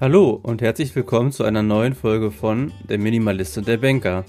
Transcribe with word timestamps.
Hallo 0.00 0.40
und 0.42 0.60
herzlich 0.60 0.94
willkommen 0.96 1.30
zu 1.30 1.44
einer 1.44 1.62
neuen 1.62 1.94
Folge 1.94 2.32
von 2.32 2.72
Der 2.88 2.98
Minimalist 2.98 3.56
und 3.58 3.68
der 3.68 3.76
Banker. 3.76 4.24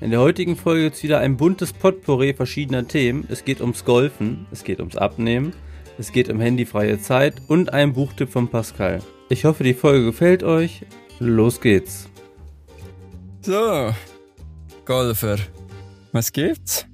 In 0.00 0.10
der 0.10 0.20
heutigen 0.20 0.56
Folge 0.56 0.84
gibt 0.84 0.96
es 0.96 1.02
wieder 1.02 1.18
ein 1.18 1.36
buntes 1.36 1.74
Potpourri 1.74 2.32
verschiedener 2.32 2.88
Themen. 2.88 3.26
Es 3.28 3.44
geht 3.44 3.60
ums 3.60 3.84
Golfen, 3.84 4.46
es 4.50 4.64
geht 4.64 4.80
ums 4.80 4.96
Abnehmen, 4.96 5.52
es 5.98 6.12
geht 6.12 6.30
um 6.30 6.40
handyfreie 6.40 6.98
Zeit 7.02 7.34
und 7.48 7.74
einen 7.74 7.92
Buchtipp 7.92 8.30
von 8.30 8.48
Pascal. 8.48 9.00
Ich 9.28 9.44
hoffe, 9.44 9.62
die 9.62 9.74
Folge 9.74 10.06
gefällt 10.06 10.42
euch. 10.42 10.86
Los 11.18 11.60
geht's. 11.60 12.08
So, 13.42 13.92
Golfer, 14.86 15.36
was 16.12 16.32
gibt's? 16.32 16.86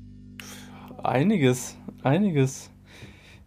Einiges, 1.01 1.79
einiges. 2.03 2.73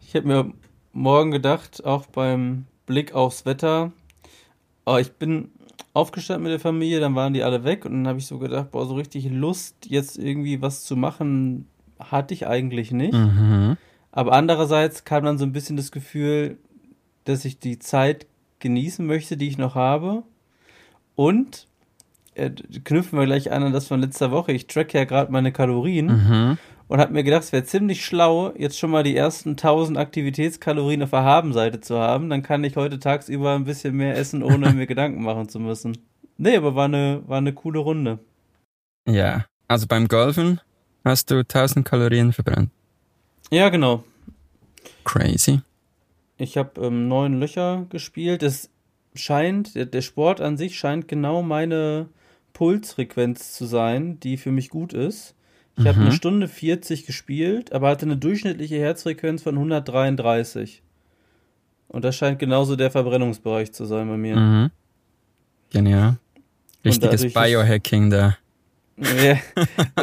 Ich 0.08 0.16
habe 0.16 0.28
mir 0.28 0.54
morgen 0.94 1.32
gedacht, 1.32 1.84
auch 1.84 2.06
beim 2.06 2.66
Blick 2.86 3.14
aufs 3.14 3.46
Wetter, 3.46 3.92
oh, 4.90 4.98
ich 4.98 5.12
bin 5.14 5.52
aufgestanden 5.94 6.44
mit 6.44 6.52
der 6.52 6.60
Familie, 6.60 7.00
dann 7.00 7.16
waren 7.16 7.34
die 7.34 7.44
alle 7.44 7.64
weg 7.64 7.86
und 7.86 7.94
dann 7.94 8.08
habe 8.08 8.20
ich 8.20 8.26
so 8.26 8.40
gedacht, 8.40 8.72
boah, 8.72 8.86
so 8.86 8.96
richtig 8.96 9.30
Lust, 9.30 9.86
jetzt 9.88 10.18
irgendwie 10.18 10.62
was 10.62 10.84
zu 10.84 10.96
machen, 10.96 11.68
hatte 12.00 12.34
ich 12.34 12.48
eigentlich 12.48 12.92
nicht. 12.92 13.14
Mhm. 13.14 13.78
Aber 14.12 14.34
andererseits 14.34 15.04
kam 15.04 15.24
dann 15.24 15.38
so 15.38 15.46
ein 15.46 15.52
bisschen 15.52 15.78
das 15.78 15.92
Gefühl, 15.92 16.58
dass 17.26 17.46
ich 17.46 17.60
die 17.60 17.80
Zeit 17.80 18.26
genießen 18.60 19.06
möchte, 19.06 19.38
die 19.38 19.48
ich 19.48 19.58
noch 19.58 19.76
habe. 19.76 20.24
Und 21.16 21.68
äh, 22.40 22.52
knüpfen 22.84 23.20
wir 23.20 23.26
gleich 23.26 23.52
an 23.52 23.64
an 23.64 23.74
das 23.74 23.88
von 23.88 24.00
letzter 24.02 24.32
Woche. 24.32 24.52
Ich 24.52 24.68
track 24.68 24.94
ja 24.94 25.04
gerade 25.06 25.32
meine 25.32 25.52
Kalorien 25.52 26.08
Mhm. 26.08 26.58
und 26.88 27.00
habe 27.00 27.14
mir 27.14 27.24
gedacht, 27.24 27.44
es 27.44 27.52
wäre 27.52 27.64
ziemlich 27.64 28.04
schlau, 28.06 28.54
jetzt 28.58 28.78
schon 28.80 28.92
mal 28.92 29.04
die 29.04 29.16
ersten 29.16 29.56
1000 29.58 29.98
Aktivitätskalorien 29.98 31.04
auf 31.04 31.12
der 31.12 31.24
Habenseite 31.24 31.82
zu 31.82 32.00
haben. 32.00 32.30
Dann 32.30 32.42
kann 32.44 32.64
ich 32.64 32.76
heute 32.76 33.00
tagsüber 33.00 33.54
ein 33.56 33.66
bisschen 33.66 33.96
mehr 33.96 34.18
essen, 34.18 34.42
ohne 34.44 34.72
mir 34.74 34.88
Gedanken 34.88 35.24
machen 35.24 35.50
zu 35.50 35.60
müssen. 35.60 35.98
Nee, 36.38 36.56
aber 36.56 36.74
war 36.76 36.86
eine, 36.86 37.22
war 37.28 37.38
eine 37.40 37.54
coole 37.54 37.80
Runde. 37.80 38.20
Ja, 39.08 39.46
also 39.68 39.88
beim 39.88 40.08
Golfen 40.08 40.62
hast 41.04 41.32
du 41.32 41.40
1000 41.40 41.86
Kalorien 41.86 42.32
verbrannt. 42.34 42.70
Ja, 43.52 43.70
genau. 43.70 44.04
Crazy. 45.04 45.62
Ich 46.38 46.58
habe 46.58 46.80
ähm, 46.82 47.08
neun 47.08 47.40
Löcher 47.40 47.86
gespielt. 47.90 48.44
Es 48.44 48.70
scheint, 49.16 49.76
der, 49.76 49.86
der 49.86 50.02
Sport 50.02 50.40
an 50.40 50.56
sich 50.58 50.78
scheint 50.78 51.08
genau 51.08 51.42
meine 51.42 52.08
Pulsfrequenz 52.54 53.54
zu 53.54 53.66
sein, 53.66 54.20
die 54.20 54.38
für 54.38 54.52
mich 54.52 54.70
gut 54.70 54.94
ist. 54.94 55.36
Ich 55.78 55.86
habe 55.88 55.98
Mhm. 56.00 56.06
eine 56.08 56.12
Stunde 56.14 56.48
40 56.48 57.06
gespielt, 57.06 57.72
aber 57.72 57.90
hatte 57.90 58.06
eine 58.06 58.18
durchschnittliche 58.18 58.78
Herzfrequenz 58.80 59.44
von 59.44 59.58
133. 59.58 60.82
Und 61.88 62.04
das 62.04 62.16
scheint 62.16 62.38
genauso 62.40 62.76
der 62.76 62.92
Verbrennungsbereich 62.92 63.72
zu 63.72 63.86
sein 63.86 64.08
bei 64.10 64.18
mir. 64.18 64.36
Mhm. 64.36 64.72
Genial. 65.70 66.18
Richtiges 66.84 67.34
Biohacking 67.34 68.10
da. 68.10 68.38
Ja, 69.02 69.38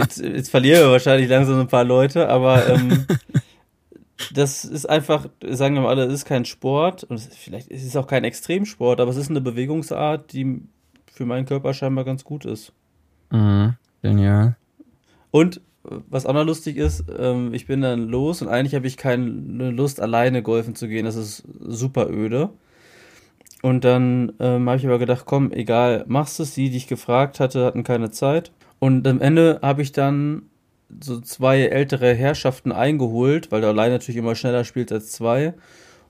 jetzt, 0.01 0.23
jetzt 0.23 0.51
verlieren 0.51 0.85
wir 0.85 0.93
wahrscheinlich 0.93 1.29
langsam 1.29 1.61
ein 1.61 1.69
paar 1.69 1.85
Leute, 1.85 2.31
aber 2.31 2.67
ähm, 2.67 3.05
das 4.33 4.65
ist 4.65 4.87
einfach, 4.89 5.29
sagen 5.47 5.75
wir 5.75 5.83
mal 5.83 5.91
alle, 5.91 6.05
es 6.05 6.15
ist 6.15 6.25
kein 6.25 6.47
Sport 6.47 7.05
und 7.05 7.17
es, 7.17 7.27
vielleicht 7.27 7.69
ist 7.69 7.85
es 7.85 7.95
auch 7.95 8.07
kein 8.07 8.25
Extremsport, 8.25 8.99
aber 9.01 9.11
es 9.11 9.19
ist 9.19 9.29
eine 9.29 9.43
Bewegungsart, 9.43 10.33
die 10.33 10.63
für 11.17 11.25
meinen 11.25 11.47
Körper 11.47 11.73
scheinbar 11.75 12.05
ganz 12.05 12.25
gut 12.25 12.45
ist. 12.45 12.73
Mhm. 13.31 13.75
Genial. 14.03 14.57
Und 15.31 15.57
äh, 15.85 15.97
was 16.09 16.27
auch 16.27 16.35
noch 16.35 16.45
lustig 16.45 16.77
ist, 16.77 17.05
ähm, 17.19 17.55
ich 17.55 17.67
bin 17.67 17.81
dann 17.81 18.09
los 18.09 18.43
und 18.43 18.49
eigentlich 18.49 18.75
habe 18.75 18.87
ich 18.87 18.97
keine 18.97 19.71
Lust, 19.71 20.01
alleine 20.01 20.43
golfen 20.43 20.75
zu 20.75 20.87
gehen. 20.89 21.07
Das 21.07 21.17
ist 21.17 21.43
super 21.61 22.09
öde. 22.11 22.51
Und 23.63 23.85
dann 23.85 24.33
ähm, 24.39 24.69
habe 24.69 24.79
ich 24.79 24.87
aber 24.87 24.99
gedacht, 24.99 25.25
komm, 25.27 25.51
egal, 25.51 26.05
machst 26.07 26.39
es. 26.39 26.55
Die, 26.55 26.69
die 26.71 26.77
ich 26.77 26.87
gefragt 26.87 27.41
hatte, 27.41 27.65
hatten 27.65 27.83
keine 27.83 28.11
Zeit. 28.11 28.53
Und 28.79 29.07
am 29.09 29.21
Ende 29.21 29.59
habe 29.63 29.81
ich 29.83 29.93
dann 29.93 30.43
so 31.03 31.21
zwei 31.21 31.63
ältere 31.63 32.15
Herrschaften 32.15 32.71
eingeholt, 32.71 33.51
weil 33.51 33.63
du 33.63 33.69
alleine 33.69 33.95
natürlich 33.95 34.19
immer 34.19 34.35
schneller 34.35 34.65
spielst 34.65 34.93
als 34.93 35.11
zwei. 35.11 35.55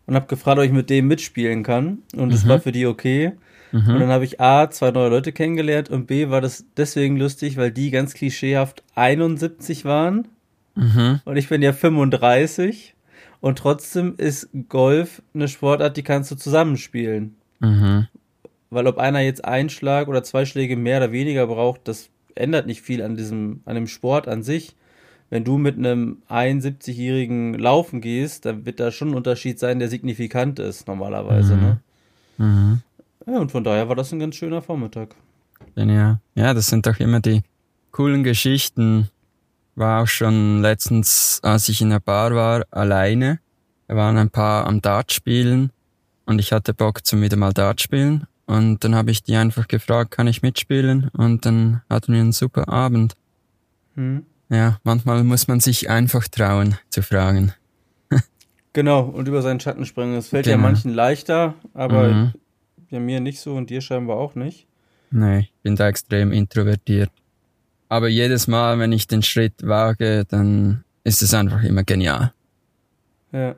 Und 0.07 0.15
habe 0.17 0.27
gefragt, 0.27 0.59
ob 0.59 0.65
ich 0.65 0.73
mit 0.73 0.91
dem 0.91 1.07
mitspielen 1.09 1.63
kann. 1.63 1.99
Und 2.17 2.33
es 2.33 2.45
Mhm. 2.45 2.49
war 2.49 2.61
für 2.61 2.73
die 2.73 2.87
okay. 2.87 3.33
Und 3.77 3.95
Mhm. 3.95 3.99
dann 4.01 4.09
habe 4.09 4.25
ich 4.25 4.41
A, 4.41 4.71
zwei 4.71 4.91
neue 4.91 5.11
Leute 5.11 5.33
kennengelernt 5.33 5.91
und 5.91 6.07
B, 6.07 6.31
war 6.31 6.41
das 6.41 6.65
deswegen 6.77 7.17
lustig, 7.17 7.57
weil 7.57 7.71
die 7.71 7.91
ganz 7.91 8.15
klischeehaft 8.15 8.83
71 8.95 9.85
waren 9.85 10.29
Mhm. 10.75 11.21
und 11.25 11.37
ich 11.37 11.49
bin 11.49 11.63
ja 11.63 11.73
35 11.73 12.95
und 13.41 13.59
trotzdem 13.59 14.15
ist 14.19 14.49
Golf 14.69 15.23
eine 15.35 15.49
Sportart, 15.49 15.97
die 15.97 16.03
kannst 16.03 16.31
du 16.31 16.37
zusammenspielen. 16.37 17.35
Mhm. 17.61 18.07
Weil 18.71 18.87
ob 18.87 18.99
einer 18.99 19.21
jetzt 19.21 19.45
einen 19.45 19.69
Schlag 19.71 20.09
oder 20.09 20.23
zwei 20.23 20.45
Schläge 20.45 20.77
mehr 20.77 20.99
oder 20.99 21.13
weniger 21.13 21.47
braucht, 21.47 21.83
das 21.89 22.09
ändert 22.35 22.67
nicht 22.67 22.83
viel 22.83 23.03
an 23.03 23.17
diesem, 23.17 23.61
an 23.65 23.75
dem 23.75 23.87
Sport 23.87 24.29
an 24.29 24.43
sich. 24.43 24.75
Wenn 25.31 25.45
du 25.45 25.59
mit 25.59 25.77
einem 25.77 26.19
71-Jährigen 26.29 27.55
laufen 27.55 28.01
gehst, 28.01 28.45
dann 28.45 28.65
wird 28.67 28.81
da 28.81 28.91
schon 28.93 29.09
ein 29.11 29.15
Unterschied 29.15 29.59
sein, 29.59 29.79
der 29.79 29.89
signifikant 29.89 30.59
ist, 30.59 30.87
normalerweise, 30.87 31.57
Mhm. 31.57 31.61
ne? 31.63 31.79
Mhm. 32.39 32.81
Ja, 33.27 33.39
und 33.39 33.51
von 33.51 33.65
daher 33.65 33.89
war 33.89 33.97
das 33.97 34.13
ein 34.13 34.19
ganz 34.21 34.37
schöner 34.37 34.63
Vormittag. 34.63 35.15
Genial. 35.75 36.21
Ja, 36.35 36.55
das 36.55 36.69
sind 36.69 36.87
doch 36.87 36.99
immer 37.01 37.21
die 37.21 37.43
coolen 37.91 38.23
Geschichten. 38.25 39.09
War 39.75 40.03
auch 40.03 40.07
schon 40.09 40.63
letztens, 40.63 41.41
als 41.43 41.69
ich 41.69 41.81
in 41.83 41.91
der 41.91 42.01
Bar 42.01 42.35
war, 42.35 42.65
alleine. 42.71 43.41
Da 43.89 43.97
waren 43.97 44.17
ein 44.17 44.31
paar 44.31 44.67
am 44.67 44.81
Dart 44.81 45.13
spielen 45.13 45.71
und 46.25 46.39
ich 46.39 46.53
hatte 46.53 46.73
Bock 46.75 47.05
zum 47.05 47.21
wieder 47.23 47.37
mal 47.37 47.53
Dart 47.53 47.81
spielen. 47.81 48.27
Und 48.47 48.85
dann 48.85 48.95
habe 48.95 49.11
ich 49.11 49.23
die 49.23 49.37
einfach 49.37 49.67
gefragt, 49.69 50.13
kann 50.13 50.29
ich 50.29 50.43
mitspielen? 50.43 51.09
Und 51.13 51.45
dann 51.47 51.83
hatten 51.91 52.13
wir 52.13 52.21
einen 52.21 52.33
super 52.33 52.69
Abend. 52.69 53.15
Hm. 53.95 54.25
Ja, 54.49 54.79
manchmal 54.85 55.25
muss 55.25 55.49
man 55.49 55.59
sich 55.61 55.91
einfach 55.91 56.29
trauen 56.29 56.77
zu 56.91 57.03
fragen. 57.03 57.53
Genau, 58.73 59.01
und 59.05 59.27
über 59.27 59.41
seinen 59.41 59.59
Schatten 59.59 59.87
springen. 59.87 60.15
Das 60.15 60.29
fällt 60.29 60.47
ja 60.47 60.57
Genau. 60.57 60.69
manchen 60.69 60.93
leichter, 60.93 61.55
aber 61.73 62.09
Mhm. 62.09 62.33
Ja, 62.91 63.01
mir 63.01 63.21
nicht 63.21 63.41
so 63.41 63.55
und 63.55 63.71
dir 63.71 63.81
scheinbar 63.81 64.17
auch 64.17 64.35
nicht. 64.35 64.67
Nee, 65.11 65.41
ich 65.41 65.53
bin 65.63 65.77
da 65.77 65.89
extrem 65.89 66.33
introvertiert. 66.33 67.11
Aber 67.89 68.09
jedes 68.09 68.49
Mal, 68.49 68.79
wenn 68.79 68.93
ich 68.93 69.07
den 69.07 69.23
Schritt 69.23 69.55
wage, 69.63 70.25
dann 70.29 70.85
ist 71.05 71.23
es 71.23 71.33
einfach 71.33 71.63
immer 71.63 71.85
genial. 71.85 72.33
Ja. 73.33 73.55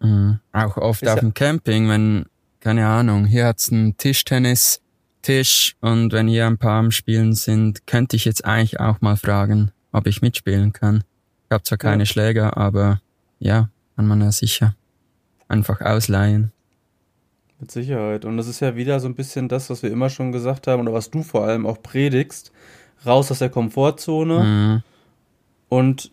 Mhm. 0.00 0.38
Auch 0.52 0.76
oft 0.76 1.02
Ist 1.02 1.08
auf 1.08 1.20
dem 1.20 1.34
Camping, 1.34 1.88
wenn, 1.88 2.26
keine 2.60 2.86
Ahnung, 2.86 3.26
hier 3.26 3.46
hat's 3.46 3.72
einen 3.72 3.96
Tischtennis-Tisch 3.96 5.76
und 5.80 6.12
wenn 6.12 6.28
hier 6.28 6.46
ein 6.46 6.58
paar 6.58 6.78
am 6.78 6.90
Spielen 6.90 7.34
sind, 7.34 7.86
könnte 7.86 8.16
ich 8.16 8.24
jetzt 8.24 8.44
eigentlich 8.44 8.78
auch 8.78 9.00
mal 9.00 9.16
fragen, 9.16 9.72
ob 9.92 10.06
ich 10.06 10.22
mitspielen 10.22 10.72
kann. 10.72 11.02
Ich 11.46 11.50
habe 11.52 11.64
zwar 11.64 11.78
keine 11.78 12.02
Ja. 12.04 12.06
Schläger, 12.06 12.56
aber 12.56 13.00
ja, 13.40 13.68
kann 13.96 14.06
man 14.06 14.20
ja 14.20 14.30
sicher 14.30 14.76
einfach 15.48 15.80
ausleihen. 15.80 16.52
Mit 17.60 17.70
Sicherheit. 17.70 18.24
Und 18.24 18.36
das 18.38 18.46
ist 18.48 18.60
ja 18.60 18.74
wieder 18.76 19.00
so 19.00 19.06
ein 19.08 19.14
bisschen 19.14 19.48
das, 19.48 19.68
was 19.70 19.82
wir 19.82 19.90
immer 19.90 20.08
schon 20.10 20.32
gesagt 20.32 20.66
haben 20.66 20.82
oder 20.82 20.92
was 20.94 21.10
du 21.10 21.22
vor 21.22 21.44
allem 21.44 21.66
auch 21.66 21.82
predigst. 21.82 22.52
Raus 23.04 23.30
aus 23.30 23.38
der 23.40 23.50
Komfortzone 23.50 24.44
Mhm. 24.44 24.82
und 25.68 26.10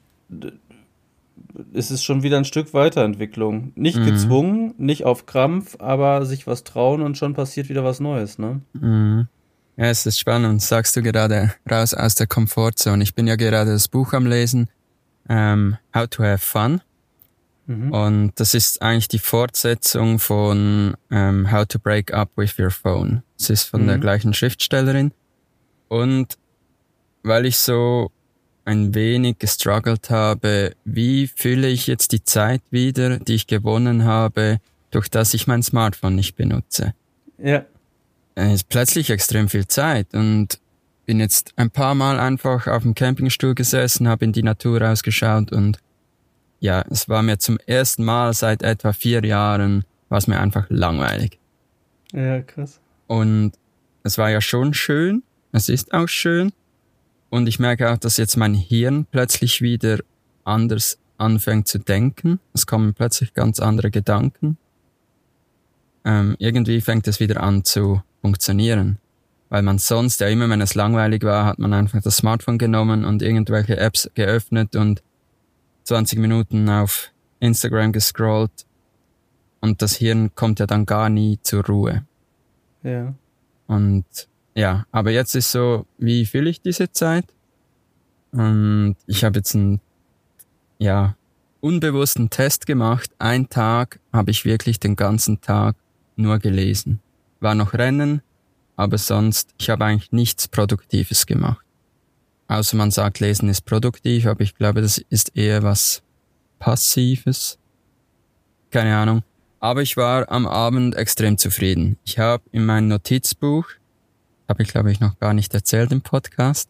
es 1.74 1.90
ist 1.92 2.04
schon 2.04 2.24
wieder 2.24 2.38
ein 2.38 2.46
Stück 2.46 2.74
Weiterentwicklung. 2.74 3.72
Nicht 3.76 3.98
Mhm. 4.00 4.06
gezwungen, 4.06 4.74
nicht 4.78 5.06
auf 5.06 5.26
Krampf, 5.26 5.78
aber 5.80 6.26
sich 6.26 6.48
was 6.48 6.64
trauen 6.64 7.02
und 7.02 7.18
schon 7.18 7.34
passiert 7.34 7.70
wieder 7.70 7.84
was 7.84 8.00
Neues, 8.00 8.38
ne? 8.40 8.62
Mhm. 8.74 9.28
Ja, 9.78 9.86
es 9.86 10.06
ist 10.06 10.20
spannend, 10.20 10.62
sagst 10.62 10.96
du 10.96 11.02
gerade, 11.04 11.54
raus 11.70 11.94
aus 11.94 12.16
der 12.16 12.28
Komfortzone. 12.28 13.04
Ich 13.04 13.14
bin 13.16 13.28
ja 13.28 13.36
gerade 13.36 13.72
das 13.72 13.88
Buch 13.88 14.14
am 14.14 14.26
Lesen, 14.26 14.70
ähm, 15.30 15.78
How 15.96 16.08
to 16.08 16.24
Have 16.24 16.40
Fun. 16.40 16.82
Mhm. 17.68 17.92
Und 17.92 18.32
das 18.36 18.54
ist 18.54 18.82
eigentlich 18.82 19.08
die 19.10 19.20
Fortsetzung 19.20 20.20
von 20.20 20.96
ähm, 21.12 21.52
How 21.52 21.66
to 21.68 21.80
Break 21.80 22.14
Up 22.14 22.32
with 22.36 22.58
Your 22.58 22.72
Phone. 22.72 23.24
Es 23.38 23.50
ist 23.50 23.64
von 23.64 23.86
der 23.86 23.98
Mhm. 23.98 24.02
gleichen 24.02 24.34
Schriftstellerin. 24.34 25.12
Und 25.90 26.38
weil 27.24 27.46
ich 27.46 27.58
so 27.58 28.12
ein 28.66 28.96
wenig 28.96 29.40
gestruggelt 29.40 30.10
habe, 30.10 30.76
wie 30.86 31.28
fülle 31.28 31.68
ich 31.70 31.88
jetzt 31.88 32.12
die 32.12 32.24
Zeit 32.24 32.62
wieder, 32.72 33.20
die 33.20 33.36
ich 33.36 33.48
gewonnen 33.48 34.04
habe, 34.06 34.60
durch 34.92 35.10
das 35.10 35.34
ich 35.34 35.48
mein 35.48 35.64
Smartphone 35.64 36.16
nicht 36.16 36.36
benutze? 36.36 36.94
Ja. 37.38 37.64
äh, 38.36 38.54
ist 38.54 38.68
plötzlich 38.70 39.10
extrem 39.10 39.48
viel 39.50 39.68
Zeit 39.68 40.14
und 40.14 40.60
bin 41.06 41.20
jetzt 41.20 41.54
ein 41.56 41.70
paar 41.72 41.96
Mal 41.96 42.20
einfach 42.20 42.68
auf 42.68 42.84
dem 42.84 42.94
Campingstuhl 42.96 43.56
gesessen, 43.56 44.08
habe 44.08 44.26
in 44.26 44.32
die 44.34 44.44
Natur 44.44 44.82
rausgeschaut 44.82 45.52
und 45.52 45.80
ja, 46.60 46.84
es 46.90 47.08
war 47.10 47.22
mir 47.22 47.38
zum 47.38 47.58
ersten 47.66 48.04
Mal 48.04 48.34
seit 48.34 48.64
etwa 48.64 48.94
vier 48.94 49.24
Jahren, 49.24 49.86
war 50.10 50.18
es 50.18 50.28
mir 50.28 50.40
einfach 50.40 50.66
langweilig. 50.70 51.40
Ja, 52.14 52.42
krass. 52.42 52.80
Und 53.08 53.54
es 54.04 54.18
war 54.18 54.30
ja 54.30 54.42
schon 54.42 54.74
schön, 54.74 55.24
es 55.52 55.70
ist 55.70 55.94
auch 55.94 56.08
schön 56.08 56.52
und 57.30 57.48
ich 57.48 57.60
merke 57.60 57.92
auch, 57.92 57.98
dass 57.98 58.18
jetzt 58.18 58.38
mein 58.38 58.54
Hirn 58.54 59.06
plötzlich 59.10 59.62
wieder 59.62 60.00
anders 60.44 61.00
anfängt 61.18 61.68
zu 61.68 61.80
denken. 61.80 62.40
Es 62.54 62.68
kommen 62.68 62.94
plötzlich 62.94 63.34
ganz 63.34 63.60
andere 63.60 63.92
Gedanken. 63.92 64.58
Ähm, 66.06 66.36
irgendwie 66.40 66.80
fängt 66.82 67.08
es 67.08 67.20
wieder 67.20 67.42
an 67.42 67.64
zu 67.64 68.02
funktionieren. 68.22 68.98
Weil 69.50 69.62
man 69.62 69.78
sonst 69.78 70.20
ja 70.20 70.28
immer, 70.28 70.50
wenn 70.50 70.62
es 70.62 70.76
langweilig 70.76 71.24
war, 71.24 71.46
hat 71.46 71.60
man 71.60 71.74
einfach 71.74 72.02
das 72.02 72.18
Smartphone 72.18 72.58
genommen 72.58 73.06
und 73.06 73.22
irgendwelche 73.22 73.78
Apps 73.78 74.10
geöffnet 74.14 74.76
und 74.76 75.02
20 75.88 76.20
Minuten 76.20 76.70
auf 76.70 77.14
Instagram 77.40 77.94
gescrollt 77.94 78.66
und 79.62 79.82
das 79.82 79.96
Hirn 79.96 80.36
kommt 80.36 80.60
ja 80.60 80.68
dann 80.68 80.86
gar 80.86 81.10
nie 81.10 81.40
zur 81.42 81.66
Ruhe. 81.66 82.06
Ja. 82.84 83.14
Und 83.68 84.06
ja, 84.54 84.86
aber 84.92 85.12
jetzt 85.12 85.34
ist 85.36 85.52
so, 85.52 85.86
wie 85.98 86.26
fühle 86.26 86.50
ich 86.50 86.62
diese 86.62 86.92
Zeit? 86.92 87.26
Und 88.32 88.98
ich 89.06 89.24
habe 89.24 89.40
jetzt 89.40 89.56
einen, 89.56 89.80
ja, 90.78 91.16
unbewussten 91.62 92.30
Test 92.30 92.66
gemacht. 92.66 93.10
Ein 93.18 93.48
Tag 93.48 94.02
habe 94.12 94.32
ich 94.32 94.44
wirklich 94.44 94.82
den 94.82 94.98
ganzen 94.98 95.40
Tag 95.40 95.78
nur 96.18 96.40
gelesen. 96.40 97.00
War 97.40 97.56
noch 97.56 97.74
Rennen, 97.74 98.22
aber 98.76 98.98
sonst, 98.98 99.54
ich 99.58 99.70
habe 99.70 99.86
eigentlich 99.86 100.12
nichts 100.12 100.50
Produktives 100.50 101.26
gemacht. 101.26 101.67
Außer 102.48 102.78
man 102.78 102.92
sagt, 102.92 103.20
Lesen 103.20 103.50
ist 103.50 103.62
produktiv, 103.62 104.26
aber 104.26 104.42
ich 104.42 104.56
glaube, 104.56 104.82
das 104.82 104.98
ist 104.98 105.36
eher 105.36 105.64
was 105.64 106.02
Passives. 106.60 107.58
Keine 108.72 108.96
Ahnung. 108.96 109.24
Aber 109.60 109.82
ich 109.82 109.98
war 109.98 110.32
am 110.32 110.46
Abend 110.46 110.96
extrem 110.96 111.38
zufrieden. 111.38 111.98
Ich 112.06 112.20
habe 112.20 112.44
in 112.52 112.66
meinem 112.66 112.88
Notizbuch, 112.88 113.68
habe 114.48 114.64
ich 114.64 114.70
glaube 114.70 114.92
ich 114.92 115.00
noch 115.00 115.20
gar 115.20 115.34
nicht 115.34 115.54
erzählt 115.54 115.92
im 115.92 116.02
Podcast, 116.02 116.70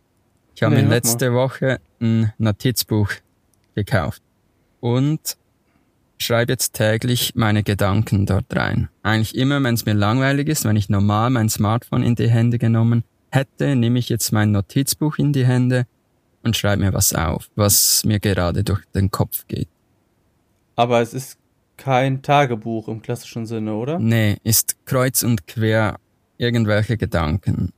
ich 0.56 0.64
habe 0.64 0.76
nee, 0.76 0.82
mir 0.82 0.90
letzte 0.90 1.34
Woche 1.34 1.80
ein 2.02 2.34
Notizbuch 2.40 3.12
gekauft 3.76 4.24
und 4.80 5.38
schreibe 6.18 6.54
jetzt 6.54 6.74
täglich 6.74 7.36
meine 7.36 7.62
Gedanken 7.62 8.26
dort 8.26 8.46
rein. 8.56 8.90
Eigentlich 9.04 9.36
immer, 9.36 9.62
wenn 9.62 9.76
es 9.76 9.86
mir 9.86 9.94
langweilig 9.94 10.48
ist, 10.48 10.66
wenn 10.66 10.76
ich 10.76 10.90
normal 10.90 11.30
mein 11.30 11.50
Smartphone 11.50 12.02
in 12.02 12.16
die 12.16 12.30
Hände 12.30 12.58
genommen 12.58 13.04
hätte, 13.32 13.76
nehme 13.76 14.00
ich 14.00 14.10
jetzt 14.10 14.32
mein 14.32 14.52
Notizbuch 14.52 15.18
in 15.18 15.34
die 15.34 15.46
Hände 15.46 15.86
und 16.44 16.56
schreibe 16.56 16.84
mir 16.84 16.94
was 16.94 17.14
auf, 17.14 17.50
was 17.56 18.04
mir 18.06 18.20
gerade 18.20 18.64
durch 18.64 18.84
den 18.94 19.12
Kopf 19.12 19.48
geht. 19.48 19.70
Aber 20.76 21.02
es 21.02 21.14
ist 21.14 21.38
kein 21.78 22.22
Tagebuch 22.22 22.88
im 22.88 23.02
klassischen 23.02 23.46
Sinne, 23.46 23.76
oder? 23.76 24.00
Nee, 24.00 24.38
ist 24.44 24.76
kreuz 24.86 25.24
und 25.24 25.48
quer 25.48 26.00
irgendwelche 26.38 26.98
Gedanken. 26.98 27.74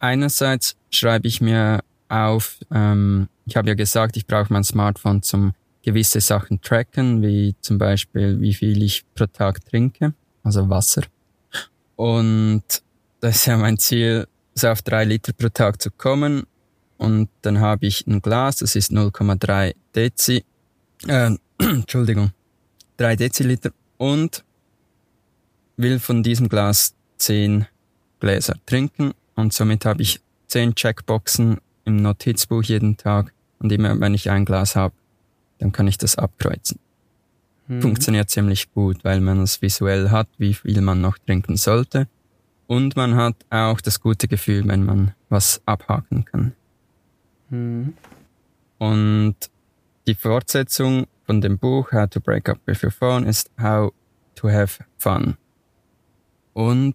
Einerseits 0.00 0.76
schreibe 0.90 1.26
ich 1.28 1.40
mir 1.40 1.80
auf, 2.08 2.58
ähm, 2.72 3.28
ich 3.46 3.56
habe 3.56 3.68
ja 3.68 3.74
gesagt, 3.74 4.16
ich 4.16 4.26
brauche 4.26 4.52
mein 4.52 4.64
Smartphone 4.64 5.22
zum 5.22 5.52
gewisse 5.82 6.20
Sachen 6.20 6.60
tracken, 6.60 7.22
wie 7.22 7.54
zum 7.60 7.78
Beispiel, 7.78 8.40
wie 8.40 8.54
viel 8.54 8.82
ich 8.82 9.04
pro 9.14 9.26
Tag 9.26 9.64
trinke, 9.64 10.14
also 10.42 10.68
Wasser. 10.68 11.02
Und 11.96 12.62
das 13.20 13.36
ist 13.36 13.46
ja 13.46 13.56
mein 13.56 13.78
Ziel, 13.78 14.26
so 14.58 14.68
auf 14.68 14.82
drei 14.82 15.04
Liter 15.04 15.32
pro 15.32 15.48
Tag 15.48 15.80
zu 15.80 15.90
kommen. 15.90 16.44
Und 16.96 17.28
dann 17.42 17.60
habe 17.60 17.86
ich 17.86 18.06
ein 18.06 18.20
Glas, 18.20 18.56
das 18.56 18.74
ist 18.74 18.90
0,3 18.90 19.74
Dezi, 19.94 20.44
äh, 21.06 21.30
Entschuldigung, 21.58 22.32
3 22.96 23.16
Deziliter 23.16 23.70
und 23.96 24.44
will 25.76 26.00
von 26.00 26.22
diesem 26.24 26.48
Glas 26.48 26.94
10 27.18 27.66
Gläser 28.20 28.56
trinken 28.66 29.12
und 29.36 29.52
somit 29.52 29.84
habe 29.84 30.02
ich 30.02 30.20
10 30.48 30.74
Checkboxen 30.74 31.58
im 31.84 31.96
Notizbuch 32.02 32.64
jeden 32.64 32.96
Tag 32.96 33.32
und 33.60 33.70
immer 33.70 33.98
wenn 34.00 34.14
ich 34.14 34.30
ein 34.30 34.44
Glas 34.44 34.74
habe, 34.74 34.94
dann 35.58 35.70
kann 35.70 35.86
ich 35.86 35.98
das 35.98 36.16
abkreuzen. 36.16 36.80
Mhm. 37.68 37.82
Funktioniert 37.82 38.30
ziemlich 38.30 38.72
gut, 38.72 39.04
weil 39.04 39.20
man 39.20 39.40
es 39.40 39.62
visuell 39.62 40.10
hat, 40.10 40.28
wie 40.38 40.54
viel 40.54 40.80
man 40.80 41.00
noch 41.00 41.18
trinken 41.18 41.56
sollte. 41.56 42.08
Und 42.68 42.96
man 42.96 43.16
hat 43.16 43.34
auch 43.48 43.80
das 43.80 43.98
gute 43.98 44.28
Gefühl, 44.28 44.68
wenn 44.68 44.84
man 44.84 45.14
was 45.30 45.62
abhaken 45.64 46.26
kann. 46.26 46.52
Mhm. 47.48 47.94
Und 48.76 49.36
die 50.06 50.14
Fortsetzung 50.14 51.06
von 51.24 51.40
dem 51.40 51.58
Buch 51.58 51.90
How 51.92 52.08
to 52.08 52.20
Break 52.20 52.48
Up 52.50 52.58
with 52.66 52.84
Your 52.84 52.90
Phone 52.90 53.24
ist 53.24 53.50
How 53.60 53.92
to 54.34 54.50
Have 54.50 54.84
Fun. 54.98 55.38
Und 56.52 56.94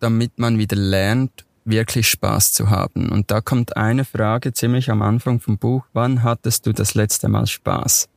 damit 0.00 0.38
man 0.38 0.58
wieder 0.58 0.76
lernt, 0.76 1.46
wirklich 1.64 2.08
Spaß 2.08 2.52
zu 2.52 2.68
haben. 2.68 3.10
Und 3.10 3.30
da 3.30 3.40
kommt 3.40 3.78
eine 3.78 4.04
Frage 4.04 4.52
ziemlich 4.52 4.90
am 4.90 5.00
Anfang 5.00 5.40
vom 5.40 5.56
Buch. 5.56 5.86
Wann 5.94 6.22
hattest 6.22 6.66
du 6.66 6.72
das 6.72 6.94
letzte 6.94 7.28
Mal 7.28 7.46
Spaß? 7.46 8.10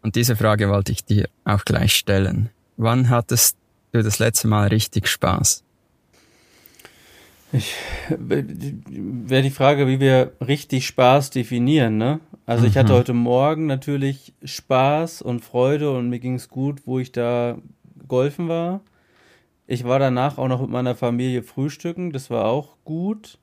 Und 0.00 0.16
diese 0.16 0.34
Frage 0.34 0.70
wollte 0.70 0.92
ich 0.92 1.04
dir 1.04 1.28
auch 1.44 1.64
gleich 1.66 1.94
stellen. 1.94 2.48
Wann 2.78 3.10
hattest 3.10 3.58
du 3.92 4.02
das 4.02 4.18
letzte 4.18 4.48
Mal 4.48 4.68
richtig 4.68 5.08
Spaß? 5.08 5.62
Ich 7.52 7.74
wäre 8.08 9.42
die 9.42 9.50
Frage, 9.50 9.86
wie 9.86 10.00
wir 10.00 10.32
richtig 10.46 10.86
Spaß 10.86 11.30
definieren, 11.30 11.98
ne? 11.98 12.20
Also 12.46 12.66
ich 12.66 12.76
hatte 12.76 12.92
mhm. 12.92 12.96
heute 12.96 13.12
Morgen 13.12 13.66
natürlich 13.66 14.34
Spaß 14.44 15.22
und 15.22 15.44
Freude 15.44 15.92
und 15.92 16.08
mir 16.08 16.18
ging 16.18 16.34
es 16.34 16.48
gut, 16.48 16.86
wo 16.86 16.98
ich 16.98 17.12
da 17.12 17.58
golfen 18.08 18.48
war. 18.48 18.80
Ich 19.66 19.84
war 19.84 19.98
danach 19.98 20.38
auch 20.38 20.48
noch 20.48 20.60
mit 20.60 20.70
meiner 20.70 20.94
Familie 20.96 21.42
frühstücken, 21.42 22.12
das 22.12 22.30
war 22.30 22.46
auch 22.46 22.76
gut. 22.84 23.38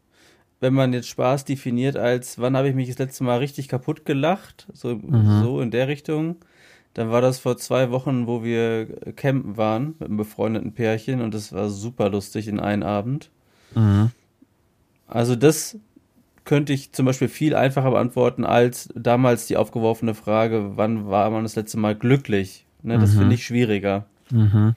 Wenn 0.59 0.73
man 0.73 0.91
jetzt 0.91 1.07
Spaß 1.07 1.45
definiert 1.45 1.97
als, 1.97 2.39
wann 2.39 2.57
habe 2.57 2.67
ich 2.67 2.75
mich 2.75 2.87
das 2.87 2.97
letzte 2.97 3.23
Mal 3.23 3.37
richtig 3.37 3.67
kaputt 3.67 4.05
gelacht, 4.05 4.67
so, 4.73 4.95
mhm. 4.95 5.41
so 5.41 5.61
in 5.61 5.71
der 5.71 5.87
Richtung, 5.87 6.37
dann 6.93 7.11
war 7.11 7.21
das 7.21 7.37
vor 7.39 7.57
zwei 7.57 7.91
Wochen, 7.91 8.25
wo 8.25 8.43
wir 8.43 8.87
campen 9.15 9.55
waren 9.55 9.95
mit 9.99 10.09
einem 10.09 10.17
befreundeten 10.17 10.73
Pärchen 10.73 11.21
und 11.21 11.33
das 11.33 11.53
war 11.53 11.69
super 11.69 12.09
lustig 12.09 12.47
in 12.47 12.59
einem 12.59 12.83
Abend. 12.83 13.29
Mhm. 13.75 14.11
Also 15.07 15.35
das 15.35 15.77
könnte 16.45 16.73
ich 16.73 16.93
zum 16.93 17.05
Beispiel 17.05 17.27
viel 17.27 17.55
einfacher 17.55 17.91
beantworten 17.91 18.45
als 18.45 18.89
damals 18.95 19.47
die 19.47 19.57
aufgeworfene 19.57 20.13
Frage, 20.13 20.77
wann 20.77 21.07
war 21.09 21.29
man 21.29 21.43
das 21.43 21.55
letzte 21.55 21.77
Mal 21.77 21.95
glücklich? 21.95 22.65
Ne, 22.83 22.97
das 22.97 23.13
mhm. 23.13 23.19
finde 23.19 23.35
ich 23.35 23.45
schwieriger. 23.45 24.05
Mhm. 24.31 24.75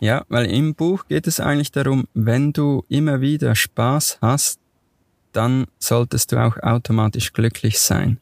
Ja, 0.00 0.24
weil 0.28 0.46
im 0.46 0.74
Buch 0.74 1.06
geht 1.06 1.26
es 1.26 1.40
eigentlich 1.40 1.72
darum, 1.72 2.04
wenn 2.14 2.52
du 2.52 2.84
immer 2.88 3.20
wieder 3.20 3.54
Spaß 3.54 4.18
hast, 4.20 4.58
dann 5.32 5.66
solltest 5.78 6.32
du 6.32 6.38
auch 6.38 6.56
automatisch 6.58 7.32
glücklich 7.32 7.78
sein. 7.78 8.18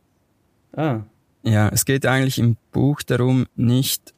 Ah. 0.77 1.01
Ja, 1.43 1.69
es 1.69 1.85
geht 1.85 2.07
eigentlich 2.07 2.39
im 2.39 2.57
Buch 2.73 3.03
darum, 3.03 3.47
nicht 3.57 4.15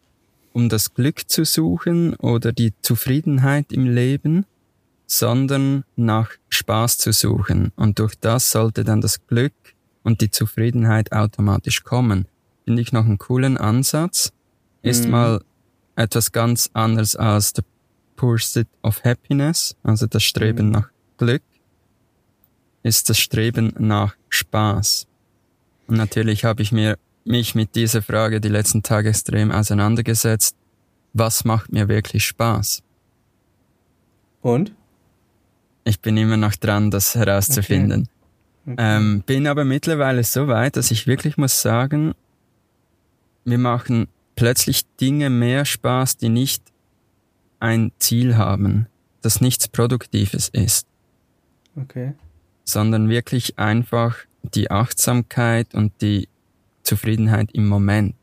um 0.53 0.69
das 0.69 0.95
Glück 0.95 1.29
zu 1.29 1.45
suchen 1.45 2.15
oder 2.17 2.53
die 2.53 2.73
Zufriedenheit 2.81 3.73
im 3.73 3.87
Leben, 3.87 4.47
sondern 5.07 5.85
nach 5.97 6.31
Spaß 6.49 6.99
zu 6.99 7.13
suchen. 7.13 7.73
Und 7.77 7.99
durch 7.99 8.15
das 8.19 8.51
sollte 8.51 8.85
dann 8.85 9.01
das 9.01 9.27
Glück 9.27 9.53
und 10.03 10.21
die 10.21 10.31
Zufriedenheit 10.31 11.13
automatisch 11.13 11.83
kommen. 11.83 12.27
Finde 12.65 12.83
ich 12.83 12.93
noch 12.93 13.05
einen 13.05 13.19
coolen 13.19 13.57
Ansatz. 13.57 14.33
Ist 14.83 15.05
mhm. 15.05 15.11
mal 15.11 15.45
etwas 15.97 16.33
ganz 16.33 16.71
anderes 16.73 17.17
als 17.17 17.53
the 17.57 17.63
pursuit 18.17 18.69
of 18.83 19.05
happiness, 19.05 19.77
also 19.83 20.07
das 20.07 20.23
Streben 20.23 20.67
mhm. 20.67 20.73
nach 20.73 20.89
Glück, 21.19 21.43
ist 22.83 23.09
das 23.09 23.19
Streben 23.19 23.73
nach 23.79 24.15
Spaß. 24.29 25.07
Und 25.87 25.97
natürlich 25.97 26.45
habe 26.45 26.63
ich 26.63 26.73
mir 26.73 26.99
mich 27.25 27.55
mit 27.55 27.75
dieser 27.75 28.03
Frage 28.03 28.41
die 28.41 28.49
letzten 28.49 28.83
Tage 28.83 29.09
extrem 29.09 29.51
auseinandergesetzt. 29.51 30.57
Was 31.13 31.45
macht 31.45 31.73
mir 31.73 31.89
wirklich 31.89 32.27
Spaß? 32.27 32.83
Und? 34.43 34.73
Ich 35.85 36.01
bin 36.01 36.17
immer 36.17 36.37
noch 36.37 36.55
dran, 36.57 36.91
das 36.91 37.15
herauszufinden. 37.15 38.03
Okay. 38.03 38.11
Okay. 38.67 38.77
Ähm, 38.79 39.23
bin 39.27 39.47
aber 39.47 39.65
mittlerweile 39.65 40.25
so 40.25 40.49
weit, 40.49 40.77
dass 40.77 40.91
ich 40.91 41.07
wirklich 41.07 41.37
muss 41.37 41.61
sagen, 41.61 42.15
wir 43.45 43.59
machen 43.59 44.09
plötzlich 44.37 44.87
Dinge 44.97 45.29
mehr 45.29 45.67
Spaß, 45.67 46.17
die 46.17 46.31
nicht 46.31 46.63
ein 47.61 47.93
Ziel 47.99 48.37
haben, 48.37 48.87
das 49.21 49.41
nichts 49.41 49.69
Produktives 49.69 50.49
ist. 50.49 50.87
Okay. 51.77 52.15
Sondern 52.65 53.11
wirklich 53.11 53.59
einfach 53.59 54.17
die 54.43 54.71
Achtsamkeit 54.71 55.75
und 55.75 55.93
die 56.01 56.29
Zufriedenheit 56.83 57.51
im 57.53 57.69
Moment. 57.69 58.15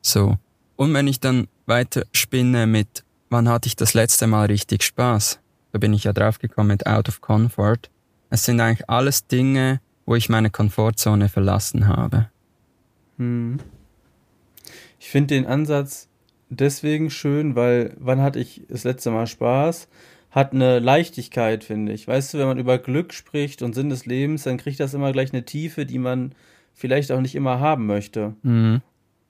So. 0.00 0.38
Und 0.76 0.94
wenn 0.94 1.06
ich 1.06 1.20
dann 1.20 1.48
weiter 1.66 2.04
spinne 2.12 2.66
mit, 2.66 3.04
wann 3.28 3.48
hatte 3.48 3.66
ich 3.66 3.76
das 3.76 3.94
letzte 3.94 4.26
Mal 4.26 4.46
richtig 4.46 4.82
Spaß? 4.82 5.38
Da 5.74 5.80
bin 5.80 5.92
ich 5.92 6.04
ja 6.04 6.12
draufgekommen 6.12 6.68
mit 6.68 6.86
Out 6.86 7.08
of 7.08 7.20
Comfort. 7.20 7.90
Es 8.30 8.44
sind 8.44 8.60
eigentlich 8.60 8.88
alles 8.88 9.26
Dinge, 9.26 9.80
wo 10.06 10.14
ich 10.14 10.28
meine 10.28 10.48
Komfortzone 10.48 11.28
verlassen 11.28 11.88
habe. 11.88 12.28
Hm. 13.18 13.58
Ich 15.00 15.08
finde 15.08 15.34
den 15.34 15.46
Ansatz 15.46 16.08
deswegen 16.48 17.10
schön, 17.10 17.56
weil 17.56 17.96
wann 17.98 18.22
hatte 18.22 18.38
ich 18.38 18.62
das 18.68 18.84
letzte 18.84 19.10
Mal 19.10 19.26
Spaß? 19.26 19.88
Hat 20.30 20.52
eine 20.52 20.78
Leichtigkeit, 20.78 21.64
finde 21.64 21.92
ich. 21.92 22.06
Weißt 22.06 22.32
du, 22.32 22.38
wenn 22.38 22.46
man 22.46 22.58
über 22.58 22.78
Glück 22.78 23.12
spricht 23.12 23.60
und 23.60 23.74
Sinn 23.74 23.88
des 23.88 24.06
Lebens, 24.06 24.44
dann 24.44 24.58
kriegt 24.58 24.78
das 24.78 24.94
immer 24.94 25.10
gleich 25.10 25.32
eine 25.32 25.44
Tiefe, 25.44 25.86
die 25.86 25.98
man 25.98 26.36
vielleicht 26.72 27.10
auch 27.10 27.20
nicht 27.20 27.34
immer 27.34 27.58
haben 27.58 27.86
möchte. 27.86 28.36
Mhm. 28.42 28.80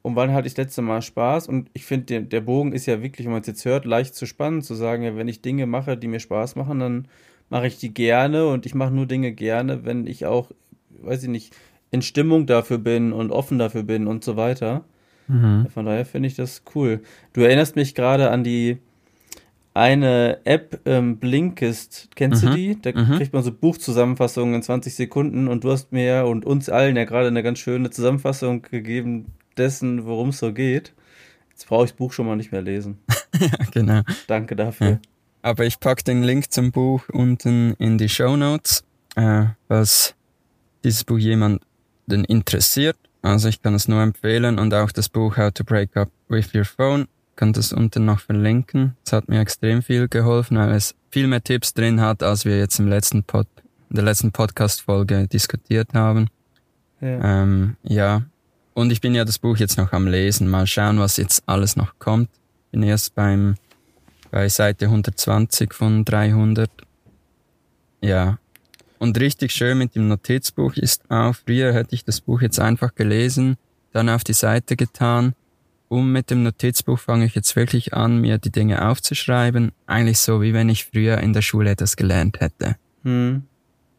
Und 0.04 0.16
wann 0.16 0.34
hatte 0.34 0.46
ich 0.46 0.52
das 0.52 0.66
letzte 0.66 0.82
Mal 0.82 1.00
Spaß? 1.00 1.48
Und 1.48 1.70
ich 1.72 1.86
finde, 1.86 2.04
der, 2.04 2.20
der 2.20 2.42
Bogen 2.42 2.74
ist 2.74 2.84
ja 2.84 3.02
wirklich, 3.02 3.26
wenn 3.26 3.32
man 3.32 3.40
es 3.40 3.46
jetzt 3.46 3.64
hört, 3.64 3.86
leicht 3.86 4.14
zu 4.14 4.26
spannen, 4.26 4.60
zu 4.60 4.74
sagen, 4.74 5.02
ja, 5.02 5.16
wenn 5.16 5.28
ich 5.28 5.40
Dinge 5.40 5.64
mache, 5.64 5.96
die 5.96 6.08
mir 6.08 6.20
Spaß 6.20 6.56
machen, 6.56 6.78
dann 6.78 7.08
mache 7.48 7.66
ich 7.68 7.78
die 7.78 7.94
gerne 7.94 8.46
und 8.46 8.66
ich 8.66 8.74
mache 8.74 8.92
nur 8.92 9.06
Dinge 9.06 9.32
gerne, 9.32 9.86
wenn 9.86 10.06
ich 10.06 10.26
auch, 10.26 10.50
weiß 11.00 11.22
ich 11.22 11.30
nicht, 11.30 11.56
in 11.90 12.02
Stimmung 12.02 12.44
dafür 12.44 12.76
bin 12.76 13.14
und 13.14 13.32
offen 13.32 13.58
dafür 13.58 13.82
bin 13.82 14.06
und 14.06 14.22
so 14.24 14.36
weiter. 14.36 14.84
Mhm. 15.26 15.68
Von 15.72 15.86
daher 15.86 16.04
finde 16.04 16.26
ich 16.26 16.34
das 16.34 16.64
cool. 16.74 17.00
Du 17.32 17.40
erinnerst 17.40 17.74
mich 17.74 17.94
gerade 17.94 18.30
an 18.30 18.44
die 18.44 18.76
eine 19.72 20.38
App, 20.44 20.82
ähm, 20.84 21.16
Blinkist, 21.16 22.10
kennst 22.14 22.44
mhm. 22.44 22.48
du 22.48 22.54
die? 22.54 22.78
Da 22.82 22.90
mhm. 22.92 23.16
kriegt 23.16 23.32
man 23.32 23.42
so 23.42 23.52
Buchzusammenfassungen 23.52 24.56
in 24.56 24.62
20 24.62 24.94
Sekunden 24.94 25.48
und 25.48 25.64
du 25.64 25.72
hast 25.72 25.92
mir 25.92 26.26
und 26.26 26.44
uns 26.44 26.68
allen 26.68 26.94
ja 26.94 27.04
gerade 27.04 27.28
eine 27.28 27.42
ganz 27.42 27.58
schöne 27.58 27.88
Zusammenfassung 27.88 28.60
gegeben 28.60 29.32
dessen, 29.58 30.04
worum 30.06 30.30
es 30.30 30.38
so 30.38 30.52
geht. 30.52 30.92
Jetzt 31.50 31.68
brauche 31.68 31.84
ich 31.84 31.90
das 31.90 31.96
Buch 31.96 32.12
schon 32.12 32.26
mal 32.26 32.36
nicht 32.36 32.52
mehr 32.52 32.62
lesen. 32.62 32.98
ja, 33.38 33.48
genau. 33.70 34.02
Danke 34.26 34.56
dafür. 34.56 34.88
Ja. 34.88 34.98
Aber 35.42 35.66
ich 35.66 35.78
packe 35.78 36.02
den 36.02 36.22
Link 36.22 36.50
zum 36.52 36.72
Buch 36.72 37.08
unten 37.10 37.74
in 37.74 37.98
die 37.98 38.08
Show 38.08 38.36
Notes, 38.36 38.84
äh, 39.14 39.46
was 39.68 40.14
dieses 40.82 41.04
Buch 41.04 41.18
jemanden 41.18 41.60
interessiert. 42.06 42.96
Also 43.22 43.48
ich 43.48 43.62
kann 43.62 43.74
es 43.74 43.88
nur 43.88 44.02
empfehlen 44.02 44.58
und 44.58 44.74
auch 44.74 44.92
das 44.92 45.08
Buch 45.08 45.36
How 45.36 45.52
to 45.52 45.64
Break 45.64 45.96
Up 45.96 46.10
with 46.28 46.54
Your 46.54 46.64
Phone 46.64 47.06
kann 47.36 47.52
das 47.52 47.72
unten 47.72 48.04
noch 48.04 48.20
verlinken. 48.20 48.96
Es 49.04 49.12
hat 49.12 49.28
mir 49.28 49.40
extrem 49.40 49.82
viel 49.82 50.08
geholfen, 50.08 50.56
weil 50.56 50.72
es 50.72 50.94
viel 51.10 51.26
mehr 51.26 51.42
Tipps 51.42 51.74
drin 51.74 52.00
hat, 52.00 52.22
als 52.22 52.44
wir 52.44 52.58
jetzt 52.58 52.78
im 52.78 52.88
letzten 52.88 53.24
Pod, 53.24 53.46
in 53.90 53.96
der 53.96 54.04
letzten 54.04 54.32
Podcast-Folge 54.32 55.26
diskutiert 55.28 55.94
haben. 55.94 56.28
Ja. 57.00 57.42
Ähm, 57.42 57.76
ja. 57.82 58.22
Und 58.74 58.90
ich 58.90 59.00
bin 59.00 59.14
ja 59.14 59.24
das 59.24 59.38
Buch 59.38 59.56
jetzt 59.56 59.78
noch 59.78 59.92
am 59.92 60.06
Lesen. 60.06 60.48
Mal 60.48 60.66
schauen, 60.66 60.98
was 60.98 61.16
jetzt 61.16 61.44
alles 61.46 61.76
noch 61.76 61.98
kommt. 61.98 62.28
Bin 62.72 62.82
erst 62.82 63.14
beim, 63.14 63.54
bei 64.30 64.48
Seite 64.48 64.86
120 64.86 65.72
von 65.72 66.04
300. 66.04 66.70
Ja. 68.00 68.38
Und 68.98 69.18
richtig 69.20 69.52
schön 69.52 69.78
mit 69.78 69.94
dem 69.94 70.08
Notizbuch 70.08 70.74
ist 70.76 71.10
auch, 71.10 71.34
früher 71.34 71.72
hätte 71.72 71.94
ich 71.94 72.04
das 72.04 72.20
Buch 72.20 72.42
jetzt 72.42 72.58
einfach 72.58 72.94
gelesen, 72.94 73.56
dann 73.92 74.08
auf 74.08 74.24
die 74.24 74.32
Seite 74.32 74.76
getan 74.76 75.34
um 75.94 76.12
mit 76.12 76.30
dem 76.30 76.42
Notizbuch 76.42 76.98
fange 76.98 77.26
ich 77.26 77.34
jetzt 77.34 77.54
wirklich 77.56 77.94
an, 77.94 78.20
mir 78.20 78.38
die 78.38 78.50
Dinge 78.50 78.88
aufzuschreiben. 78.88 79.72
Eigentlich 79.86 80.18
so, 80.18 80.42
wie 80.42 80.52
wenn 80.52 80.68
ich 80.68 80.86
früher 80.86 81.18
in 81.18 81.32
der 81.32 81.42
Schule 81.42 81.70
etwas 81.70 81.96
gelernt 81.96 82.40
hätte. 82.40 82.76
Hm. 83.04 83.44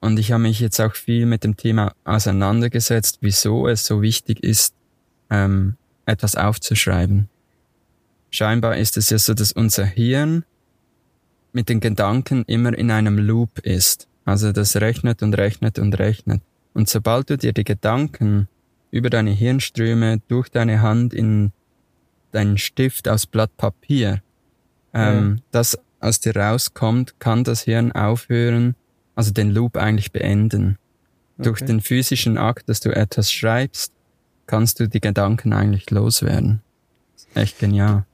Und 0.06 0.20
ich 0.20 0.32
habe 0.32 0.44
mich 0.44 0.60
jetzt 0.60 0.80
auch 0.80 0.94
viel 0.94 1.26
mit 1.26 1.44
dem 1.44 1.58
Thema 1.58 1.96
auseinandergesetzt, 2.04 3.18
wieso 3.22 3.68
es 3.68 3.88
so 3.88 4.04
wichtig 4.04 4.44
ist, 4.44 4.76
ähm, 5.32 5.78
etwas 6.06 6.36
aufzuschreiben. 6.36 7.28
Scheinbar 8.30 8.78
ist 8.78 8.98
es 8.98 9.10
ja 9.10 9.18
so, 9.18 9.34
dass 9.34 9.52
unser 9.52 9.84
Hirn 9.84 10.46
mit 11.54 11.70
den 11.70 11.80
Gedanken 11.80 12.44
immer 12.46 12.78
in 12.78 12.92
einem 12.92 13.18
Loop 13.18 13.58
ist. 13.62 14.08
Also 14.26 14.52
das 14.52 14.76
rechnet 14.76 15.24
und 15.24 15.34
rechnet 15.34 15.80
und 15.80 15.98
rechnet. 15.98 16.44
Und 16.76 16.88
sobald 16.88 17.32
du 17.32 17.40
dir 17.40 17.54
die 17.54 17.64
Gedanken 17.64 18.48
über 18.92 19.10
deine 19.10 19.32
Hirnströme 19.32 20.22
durch 20.28 20.50
deine 20.50 20.84
Hand 20.84 21.16
in 21.16 21.52
ein 22.32 22.60
Stift 22.60 23.08
aus 23.08 23.26
Blatt 23.26 23.58
Papier, 23.58 24.22
ähm, 24.94 25.38
ja. 25.38 25.44
das 25.50 25.80
aus 26.00 26.20
dir 26.20 26.36
rauskommt, 26.36 27.20
kann 27.20 27.44
das 27.44 27.64
Hirn 27.64 27.92
aufhören, 27.92 28.76
also 29.16 29.32
den 29.32 29.50
Loop 29.50 29.78
eigentlich 29.78 30.12
beenden. 30.12 30.78
Okay. 31.38 31.44
Durch 31.44 31.62
den 31.62 31.82
physischen 31.82 32.38
Akt, 32.38 32.70
dass 32.70 32.80
du 32.80 32.96
etwas 32.96 33.32
schreibst, 33.32 33.92
kannst 34.48 34.80
du 34.80 34.88
die 34.88 35.02
Gedanken 35.02 35.54
eigentlich 35.54 35.90
loswerden. 35.90 36.62
Echt 37.34 37.60
genial. 37.60 38.06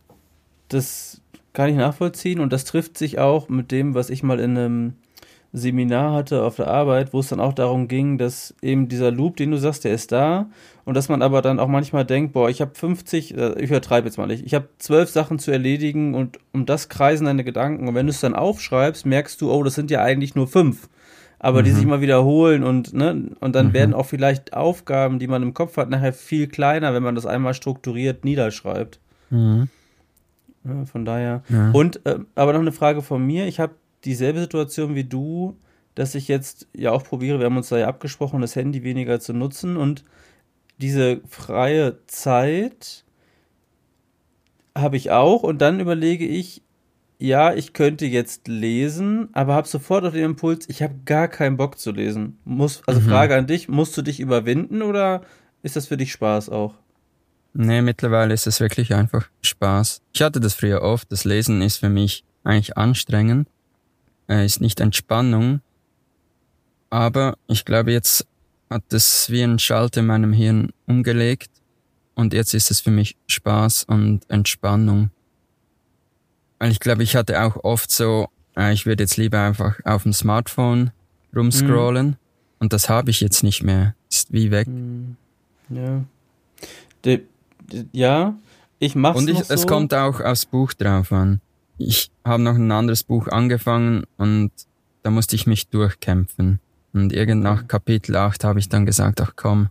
Das 0.69 1.21
kann 1.53 1.69
ich 1.69 1.75
nachvollziehen 1.75 2.39
und 2.39 2.53
das 2.53 2.65
trifft 2.65 2.97
sich 2.97 3.19
auch 3.19 3.49
mit 3.49 3.71
dem, 3.71 3.93
was 3.93 4.09
ich 4.09 4.23
mal 4.23 4.39
in 4.39 4.57
einem 4.57 4.93
Seminar 5.53 6.13
hatte 6.13 6.43
auf 6.43 6.55
der 6.55 6.67
Arbeit, 6.67 7.13
wo 7.13 7.19
es 7.19 7.27
dann 7.27 7.41
auch 7.41 7.53
darum 7.53 7.87
ging, 7.87 8.17
dass 8.17 8.55
eben 8.61 8.87
dieser 8.87 9.11
Loop, 9.11 9.35
den 9.35 9.51
du 9.51 9.57
sagst, 9.57 9.83
der 9.83 9.93
ist 9.93 10.11
da 10.11 10.49
und 10.85 10.95
dass 10.95 11.09
man 11.09 11.21
aber 11.21 11.41
dann 11.41 11.59
auch 11.59 11.67
manchmal 11.67 12.05
denkt, 12.05 12.31
boah, 12.31 12.49
ich 12.49 12.61
habe 12.61 12.71
50, 12.73 13.37
äh, 13.37 13.61
ich 13.61 13.69
übertreibe 13.69 14.07
jetzt 14.07 14.17
mal 14.17 14.27
nicht, 14.27 14.45
ich 14.45 14.53
habe 14.53 14.69
zwölf 14.77 15.09
Sachen 15.09 15.39
zu 15.39 15.51
erledigen 15.51 16.15
und 16.15 16.39
um 16.53 16.65
das 16.65 16.87
kreisen 16.87 17.25
deine 17.25 17.43
Gedanken 17.43 17.89
und 17.89 17.95
wenn 17.95 18.05
du 18.05 18.11
es 18.11 18.21
dann 18.21 18.33
aufschreibst, 18.33 19.05
merkst 19.05 19.41
du, 19.41 19.51
oh, 19.51 19.63
das 19.63 19.75
sind 19.75 19.91
ja 19.91 20.01
eigentlich 20.01 20.35
nur 20.35 20.47
fünf, 20.47 20.87
aber 21.37 21.59
mhm. 21.59 21.65
die 21.65 21.71
sich 21.71 21.85
mal 21.85 21.99
wiederholen 21.99 22.63
und 22.63 22.93
ne 22.93 23.31
und 23.41 23.53
dann 23.53 23.67
mhm. 23.67 23.73
werden 23.73 23.93
auch 23.93 24.05
vielleicht 24.05 24.53
Aufgaben, 24.53 25.19
die 25.19 25.27
man 25.27 25.43
im 25.43 25.53
Kopf 25.53 25.75
hat, 25.75 25.89
nachher 25.89 26.13
viel 26.13 26.47
kleiner, 26.47 26.93
wenn 26.93 27.03
man 27.03 27.15
das 27.15 27.25
einmal 27.25 27.53
strukturiert 27.53 28.23
niederschreibt. 28.23 28.99
Mhm. 29.31 29.67
Ja, 30.63 30.85
von 30.85 31.05
daher. 31.05 31.43
Ja. 31.49 31.71
Und 31.71 32.05
äh, 32.05 32.19
aber 32.35 32.53
noch 32.53 32.59
eine 32.59 32.71
Frage 32.71 33.01
von 33.01 33.25
mir. 33.25 33.47
Ich 33.47 33.59
habe 33.59 33.73
dieselbe 34.05 34.39
Situation 34.39 34.95
wie 34.95 35.03
du, 35.03 35.57
dass 35.95 36.15
ich 36.15 36.27
jetzt 36.27 36.67
ja 36.75 36.91
auch 36.91 37.03
probiere, 37.03 37.39
wir 37.39 37.45
haben 37.45 37.57
uns 37.57 37.69
da 37.69 37.77
ja 37.77 37.87
abgesprochen, 37.87 38.41
das 38.41 38.55
Handy 38.55 38.83
weniger 38.83 39.19
zu 39.19 39.33
nutzen 39.33 39.77
und 39.77 40.03
diese 40.79 41.21
freie 41.27 41.97
Zeit 42.07 43.03
habe 44.75 44.97
ich 44.97 45.11
auch 45.11 45.43
und 45.43 45.59
dann 45.59 45.79
überlege 45.79 46.25
ich, 46.25 46.63
ja, 47.19 47.53
ich 47.53 47.73
könnte 47.73 48.07
jetzt 48.07 48.47
lesen, 48.47 49.29
aber 49.33 49.53
habe 49.53 49.67
sofort 49.67 50.03
auch 50.05 50.11
den 50.11 50.23
Impuls, 50.23 50.67
ich 50.69 50.81
habe 50.81 50.95
gar 51.05 51.27
keinen 51.27 51.55
Bock 51.55 51.77
zu 51.77 51.91
lesen. 51.91 52.39
Muss, 52.45 52.81
also 52.87 52.99
mhm. 52.99 53.05
Frage 53.05 53.35
an 53.35 53.45
dich, 53.45 53.69
musst 53.69 53.95
du 53.95 54.01
dich 54.01 54.19
überwinden 54.19 54.81
oder 54.81 55.21
ist 55.61 55.75
das 55.75 55.87
für 55.87 55.97
dich 55.97 56.11
Spaß 56.11 56.49
auch? 56.49 56.73
Nee, 57.53 57.81
mittlerweile 57.81 58.33
ist 58.33 58.47
es 58.47 58.59
wirklich 58.59 58.95
einfach 58.95 59.29
Spaß. 59.41 60.01
Ich 60.13 60.21
hatte 60.21 60.39
das 60.39 60.55
früher 60.55 60.81
oft, 60.81 61.11
das 61.11 61.25
Lesen 61.25 61.61
ist 61.61 61.77
für 61.77 61.89
mich 61.89 62.23
eigentlich 62.43 62.77
anstrengend 62.77 63.47
äh, 64.31 64.45
ist 64.45 64.61
nicht 64.61 64.79
Entspannung, 64.79 65.59
aber 66.89 67.37
ich 67.47 67.65
glaube, 67.65 67.91
jetzt 67.91 68.25
hat 68.69 68.93
es 68.93 69.29
wie 69.29 69.43
ein 69.43 69.59
Schalter 69.59 69.99
in 69.99 70.07
meinem 70.07 70.31
Hirn 70.31 70.71
umgelegt 70.87 71.51
und 72.15 72.33
jetzt 72.33 72.53
ist 72.53 72.71
es 72.71 72.79
für 72.79 72.91
mich 72.91 73.17
Spaß 73.27 73.83
und 73.83 74.21
Entspannung. 74.29 75.11
Weil 76.59 76.71
ich 76.71 76.79
glaube, 76.79 77.03
ich 77.03 77.15
hatte 77.15 77.43
auch 77.43 77.57
oft 77.63 77.91
so, 77.91 78.29
äh, 78.55 78.71
ich 78.71 78.85
würde 78.85 79.03
jetzt 79.03 79.17
lieber 79.17 79.41
einfach 79.41 79.79
auf 79.83 80.03
dem 80.03 80.13
Smartphone 80.13 80.91
rumscrollen 81.35 82.07
mhm. 82.07 82.17
und 82.59 82.71
das 82.71 82.87
habe 82.87 83.09
ich 83.09 83.19
jetzt 83.19 83.43
nicht 83.43 83.63
mehr. 83.63 83.95
Ist 84.09 84.31
wie 84.31 84.51
weg. 84.51 84.67
Mhm. 84.67 85.17
Ja. 85.69 86.03
De, 87.03 87.23
de, 87.71 87.85
ja, 87.91 88.35
ich 88.79 88.95
mach's 88.95 89.17
Und 89.17 89.29
ich, 89.29 89.39
so. 89.39 89.53
es 89.53 89.67
kommt 89.67 89.93
auch 89.93 90.21
aufs 90.21 90.45
Buch 90.45 90.71
drauf 90.73 91.11
an 91.11 91.41
ich 91.87 92.11
habe 92.23 92.43
noch 92.43 92.55
ein 92.55 92.71
anderes 92.71 93.03
Buch 93.03 93.27
angefangen 93.27 94.03
und 94.17 94.51
da 95.03 95.09
musste 95.09 95.35
ich 95.35 95.47
mich 95.47 95.67
durchkämpfen. 95.69 96.59
Und 96.93 97.13
irgend 97.13 97.43
nach 97.43 97.67
Kapitel 97.67 98.15
8 98.15 98.43
habe 98.43 98.59
ich 98.59 98.69
dann 98.69 98.85
gesagt, 98.85 99.21
ach 99.21 99.33
komm, 99.35 99.69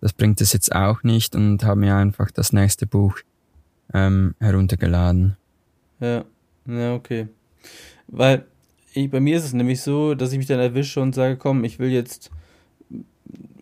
das 0.00 0.12
bringt 0.12 0.40
es 0.40 0.52
jetzt 0.52 0.74
auch 0.74 1.02
nicht 1.02 1.36
und 1.36 1.64
habe 1.64 1.80
mir 1.80 1.96
einfach 1.96 2.30
das 2.30 2.52
nächste 2.52 2.86
Buch 2.86 3.18
ähm, 3.92 4.34
heruntergeladen. 4.40 5.36
Ja, 6.00 6.24
ja, 6.66 6.94
okay. 6.94 7.28
Weil 8.08 8.46
ich, 8.94 9.10
bei 9.10 9.20
mir 9.20 9.36
ist 9.36 9.44
es 9.44 9.52
nämlich 9.52 9.80
so, 9.82 10.14
dass 10.14 10.32
ich 10.32 10.38
mich 10.38 10.46
dann 10.46 10.60
erwische 10.60 11.00
und 11.00 11.14
sage, 11.14 11.36
komm, 11.36 11.64
ich 11.64 11.78
will 11.78 11.90
jetzt 11.90 12.30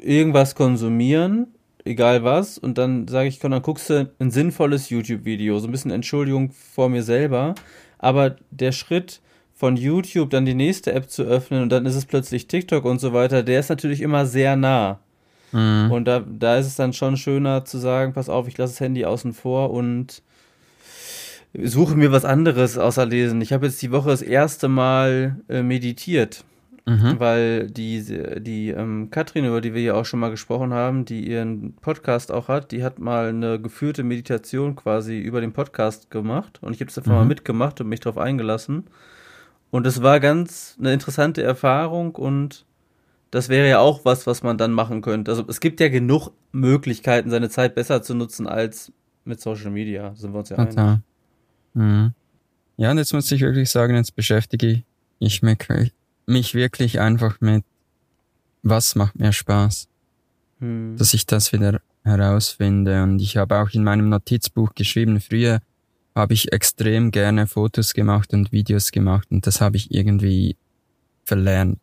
irgendwas 0.01 0.55
konsumieren 0.55 1.49
egal 1.85 2.25
was, 2.25 2.59
und 2.59 2.79
dann 2.79 3.09
sage 3.09 3.29
ich, 3.29 3.41
komm, 3.41 3.53
dann 3.53 3.63
guckst 3.63 3.91
du 3.91 4.11
ein 4.19 4.31
sinnvolles 4.31 4.91
YouTube-Video, 4.91 5.59
so 5.59 5.69
ein 5.69 5.73
bisschen 5.73 5.91
Entschuldigung 5.91 6.51
vor 6.53 6.89
mir 6.89 7.03
selber, 7.03 7.55
aber 8.01 8.37
der 8.51 8.73
Schritt 8.73 9.21
von 9.55 9.77
YouTube 9.77 10.31
dann 10.31 10.47
die 10.47 10.55
nächste 10.55 10.93
App 10.93 11.11
zu 11.11 11.23
öffnen 11.23 11.63
und 11.63 11.69
dann 11.71 11.85
ist 11.85 11.95
es 11.95 12.07
plötzlich 12.07 12.49
TikTok 12.49 12.85
und 12.85 12.99
so 12.99 13.13
weiter, 13.13 13.43
der 13.43 13.61
ist 13.61 13.69
natürlich 13.69 14.01
immer 14.01 14.25
sehr 14.25 14.57
nah. 14.57 15.01
Mhm. 15.53 15.91
Und 15.91 16.07
da, 16.07 16.21
da 16.21 16.57
ist 16.57 16.67
es 16.67 16.77
dann 16.77 16.95
schon 16.95 17.17
schöner 17.19 17.65
zu 17.65 17.79
sagen, 17.79 18.15
pass 18.15 18.31
auf, 18.31 18.49
ich 18.49 18.57
lasse 18.57 18.73
das 18.73 18.81
Handy 18.81 19.05
außen 19.05 19.35
vor 19.35 19.71
und 19.71 20.23
suche 21.53 21.95
mir 21.95 22.11
was 22.11 22.25
anderes 22.25 22.79
außer 22.79 23.05
Lesen. 23.05 23.43
Ich 23.43 23.53
habe 23.53 23.67
jetzt 23.67 23.83
die 23.83 23.91
Woche 23.91 24.09
das 24.09 24.23
erste 24.23 24.69
Mal 24.69 25.37
äh, 25.49 25.63
meditiert. 25.63 26.45
Mhm. 26.87 27.21
Weil 27.21 27.71
die, 27.71 28.03
die 28.41 28.71
ähm, 28.71 29.11
Katrin, 29.11 29.45
über 29.45 29.61
die 29.61 29.75
wir 29.75 29.83
ja 29.83 29.95
auch 29.95 30.05
schon 30.05 30.21
mal 30.21 30.31
gesprochen 30.31 30.73
haben, 30.73 31.05
die 31.05 31.29
ihren 31.29 31.75
Podcast 31.75 32.33
auch 32.33 32.49
hat, 32.49 32.73
die 32.73 32.83
hat 32.83 32.99
mal 32.99 33.29
eine 33.29 33.61
geführte 33.61 34.03
Meditation 34.03 34.77
quasi 34.77 35.19
über 35.19 35.41
den 35.41 35.53
Podcast 35.53 36.11
gemacht. 36.11 36.59
Und 36.63 36.75
ich 36.75 36.81
habe 36.81 36.91
es 36.91 36.99
einfach 36.99 37.13
mhm. 37.13 37.19
mal 37.19 37.27
mitgemacht 37.27 37.81
und 37.81 37.89
mich 37.89 38.01
darauf 38.01 38.19
eingelassen. 38.19 38.85
Und 39.71 39.87
es 39.87 40.03
war 40.03 40.21
ganz 40.21 40.77
eine 40.79 40.93
interessante 40.93 41.43
Erfahrung 41.43 42.15
und 42.17 42.65
das 43.31 43.49
wäre 43.49 43.69
ja 43.69 43.79
auch 43.79 44.05
was, 44.05 44.27
was 44.27 44.43
man 44.43 44.59
dann 44.59 44.73
machen 44.73 45.03
könnte. 45.03 45.31
Also 45.31 45.45
es 45.49 45.61
gibt 45.61 45.79
ja 45.79 45.89
genug 45.89 46.33
Möglichkeiten, 46.51 47.31
seine 47.31 47.49
Zeit 47.49 47.77
besser 47.77 48.03
zu 48.03 48.15
nutzen 48.15 48.49
als 48.49 48.93
mit 49.25 49.41
Social 49.41 49.71
Media. 49.71 50.15
Sind 50.17 50.33
wir 50.33 50.41
uns 50.41 50.49
ja 50.49 50.57
einig. 50.57 51.01
Mhm. 51.75 52.13
Ja, 52.77 52.91
und 52.91 52.99
jetzt 52.99 53.13
muss 53.13 53.31
ich 53.31 53.41
wirklich 53.43 53.71
sagen, 53.71 53.95
jetzt 53.95 54.17
beschäftige 54.17 54.83
ich 55.21 55.43
mich 55.43 55.59
mich 56.27 56.55
wirklich 56.55 57.01
einfach 57.01 57.41
mit, 57.41 57.65
was 58.63 58.95
macht 58.95 59.19
mir 59.19 59.33
Spaß, 59.33 59.89
hm. 60.61 60.97
dass 60.97 61.15
ich 61.15 61.27
das 61.27 61.53
wieder 61.53 61.81
herausfinde. 62.05 63.03
Und 63.03 63.21
ich 63.21 63.37
habe 63.37 63.59
auch 63.59 63.71
in 63.71 63.85
meinem 63.85 64.09
Notizbuch 64.09 64.75
geschrieben, 64.75 65.21
früher 65.21 65.61
habe 66.15 66.35
ich 66.35 66.53
extrem 66.53 67.11
gerne 67.11 67.47
Fotos 67.47 67.95
gemacht 67.95 68.33
und 68.33 68.53
Videos 68.53 68.91
gemacht 68.91 69.29
und 69.31 69.47
das 69.47 69.61
habe 69.61 69.77
ich 69.77 69.93
irgendwie 69.93 70.57
verlernt. 71.25 71.79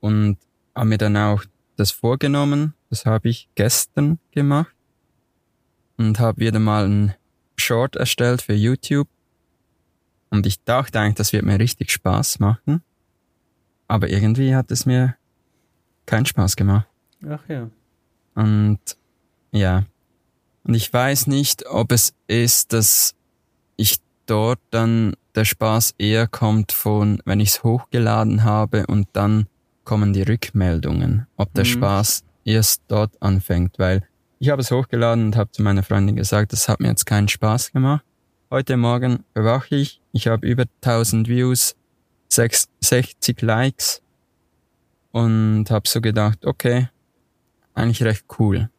Und 0.00 0.38
habe 0.74 0.88
mir 0.88 0.98
dann 0.98 1.16
auch 1.16 1.44
das 1.76 1.90
vorgenommen, 1.90 2.74
das 2.90 3.06
habe 3.06 3.28
ich 3.28 3.48
gestern 3.54 4.18
gemacht 4.30 4.74
und 5.96 6.18
habe 6.18 6.40
wieder 6.40 6.58
mal 6.58 6.88
ein 6.88 7.14
Short 7.56 7.96
erstellt 7.96 8.42
für 8.42 8.54
YouTube. 8.54 9.08
Und 10.30 10.46
ich 10.46 10.62
dachte 10.64 10.98
eigentlich, 10.98 11.16
das 11.16 11.32
wird 11.32 11.44
mir 11.44 11.58
richtig 11.58 11.90
Spaß 11.90 12.38
machen. 12.38 12.82
Aber 13.92 14.08
irgendwie 14.08 14.54
hat 14.54 14.70
es 14.70 14.86
mir 14.86 15.16
keinen 16.06 16.24
Spaß 16.24 16.56
gemacht. 16.56 16.86
Ach 17.28 17.46
ja. 17.46 17.68
Und 18.34 18.78
ja. 19.50 19.84
Und 20.64 20.72
ich 20.72 20.90
weiß 20.90 21.26
nicht, 21.26 21.66
ob 21.66 21.92
es 21.92 22.14
ist, 22.26 22.72
dass 22.72 23.14
ich 23.76 23.98
dort 24.24 24.60
dann 24.70 25.12
der 25.34 25.44
Spaß 25.44 25.96
eher 25.98 26.26
kommt 26.26 26.72
von, 26.72 27.20
wenn 27.26 27.38
ich 27.38 27.50
es 27.50 27.64
hochgeladen 27.64 28.44
habe 28.44 28.86
und 28.86 29.08
dann 29.12 29.46
kommen 29.84 30.14
die 30.14 30.22
Rückmeldungen, 30.22 31.26
ob 31.36 31.52
der 31.52 31.64
mhm. 31.64 31.68
Spaß 31.68 32.24
erst 32.46 32.84
dort 32.88 33.20
anfängt, 33.20 33.78
weil 33.78 34.08
ich 34.38 34.48
habe 34.48 34.62
es 34.62 34.70
hochgeladen 34.70 35.26
und 35.26 35.36
habe 35.36 35.50
zu 35.50 35.62
meiner 35.62 35.82
Freundin 35.82 36.16
gesagt, 36.16 36.54
das 36.54 36.66
hat 36.66 36.80
mir 36.80 36.88
jetzt 36.88 37.04
keinen 37.04 37.28
Spaß 37.28 37.72
gemacht. 37.72 38.06
Heute 38.50 38.78
Morgen 38.78 39.24
bewache 39.34 39.76
ich, 39.76 40.00
ich 40.12 40.28
habe 40.28 40.46
über 40.46 40.64
1000 40.80 41.28
Views, 41.28 41.76
60 42.34 43.42
Likes 43.42 44.02
und 45.12 45.70
habe 45.70 45.88
so 45.88 46.00
gedacht, 46.00 46.44
okay, 46.44 46.88
eigentlich 47.74 48.02
recht 48.02 48.24
cool. 48.38 48.70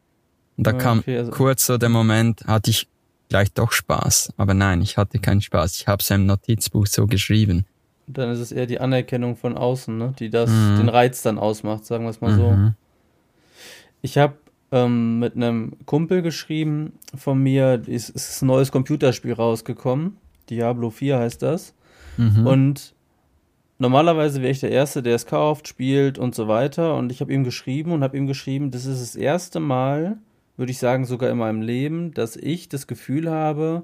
Und 0.58 0.68
da 0.68 0.72
okay, 0.72 0.84
kam 0.84 1.04
also 1.08 1.32
kurz 1.32 1.66
so 1.66 1.78
der 1.78 1.90
Moment, 1.90 2.46
hatte 2.46 2.70
ich 2.70 2.88
gleich 3.30 3.52
doch 3.54 3.72
Spaß. 3.72 4.34
Aber 4.38 4.54
nein, 4.54 4.82
ich 4.82 4.98
hatte 4.98 5.20
keinen 5.20 5.42
Spaß. 5.42 5.76
Ich 5.76 5.88
habe 5.88 6.02
es 6.02 6.10
im 6.12 6.26
Notizbuch 6.26 6.88
so 6.88 7.08
geschrieben. 7.08 7.66
Dann 8.06 8.32
ist 8.32 8.40
es 8.40 8.52
eher 8.52 8.66
die 8.66 8.80
Anerkennung 8.80 9.36
von 9.36 9.58
außen, 9.58 9.98
ne? 9.98 10.14
die 10.20 10.30
das 10.30 10.50
mhm. 10.50 10.78
den 10.78 10.90
Reiz 10.90 11.22
dann 11.22 11.40
ausmacht, 11.40 11.86
sagen 11.86 12.04
wir 12.04 12.10
es 12.10 12.22
mal 12.22 12.34
mhm. 12.34 12.38
so. 12.38 12.74
Ich 14.02 14.18
habe 14.18 14.36
ähm, 14.72 15.20
mit 15.20 15.36
einem 15.36 15.74
Kumpel 15.86 16.22
geschrieben 16.22 16.94
von 17.16 17.42
mir, 17.42 17.82
ist, 17.88 18.10
ist 18.10 18.42
ein 18.42 18.48
neues 18.48 18.72
Computerspiel 18.72 19.34
rausgekommen. 19.34 20.18
Diablo 20.50 20.90
4 20.90 21.20
heißt 21.20 21.42
das. 21.42 21.74
Mhm. 22.18 22.46
Und 22.46 22.94
normalerweise 23.84 24.42
wäre 24.42 24.52
ich 24.52 24.62
der 24.62 24.72
Erste, 24.72 25.04
der 25.04 25.16
es 25.16 25.26
kauft, 25.26 25.68
spielt 25.68 26.18
und 26.18 26.34
so 26.34 26.48
weiter. 26.48 26.96
Und 26.96 27.12
ich 27.12 27.20
habe 27.20 27.34
ihm 27.34 27.44
geschrieben 27.44 27.92
und 27.92 28.02
habe 28.02 28.18
ihm 28.18 28.28
geschrieben, 28.28 28.72
das 28.72 28.86
ist 28.86 29.02
das 29.02 29.16
erste 29.16 29.60
Mal, 29.60 30.18
würde 30.56 30.72
ich 30.72 30.80
sagen, 30.80 31.06
sogar 31.06 31.30
in 31.30 31.38
meinem 31.38 31.62
Leben, 31.62 32.14
dass 32.14 32.38
ich 32.38 32.70
das 32.70 32.88
Gefühl 32.88 33.30
habe, 33.30 33.84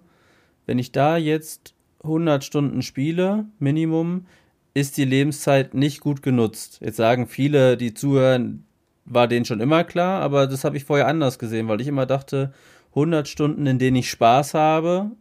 wenn 0.66 0.80
ich 0.80 0.94
da 0.94 1.18
jetzt 1.18 1.76
100 2.04 2.44
Stunden 2.46 2.82
spiele, 2.82 3.46
Minimum, 3.60 4.26
ist 4.74 4.96
die 4.96 5.06
Lebenszeit 5.06 5.74
nicht 5.74 6.00
gut 6.00 6.24
genutzt. 6.24 6.80
Jetzt 6.82 6.98
sagen 6.98 7.28
viele, 7.28 7.76
die 7.76 7.94
zuhören, 7.94 8.66
war 9.04 9.28
denen 9.28 9.46
schon 9.46 9.60
immer 9.60 9.84
klar, 9.84 10.22
aber 10.22 10.48
das 10.48 10.64
habe 10.64 10.78
ich 10.78 10.86
vorher 10.86 11.08
anders 11.08 11.40
gesehen, 11.40 11.68
weil 11.68 11.82
ich 11.82 11.88
immer 11.88 12.06
dachte, 12.06 12.54
100 12.92 13.28
Stunden, 13.28 13.66
in 13.66 13.80
denen 13.80 13.98
ich 13.98 14.10
Spaß 14.10 14.54
habe, 14.54 15.12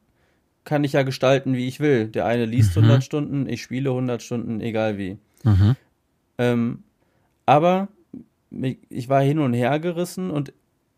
kann 0.68 0.84
ich 0.84 0.92
ja 0.92 1.02
gestalten, 1.02 1.54
wie 1.54 1.66
ich 1.66 1.80
will. 1.80 2.08
Der 2.08 2.26
eine 2.26 2.44
liest 2.44 2.76
mhm. 2.76 2.84
100 2.84 3.02
Stunden, 3.02 3.48
ich 3.48 3.62
spiele 3.62 3.88
100 3.88 4.22
Stunden, 4.22 4.60
egal 4.60 4.98
wie. 4.98 5.16
Mhm. 5.42 5.76
Ähm, 6.37 6.82
aber 7.46 7.88
ich 8.90 9.08
war 9.08 9.22
hin 9.22 9.38
und 9.38 9.54
her 9.54 9.80
gerissen 9.80 10.30
und 10.30 10.52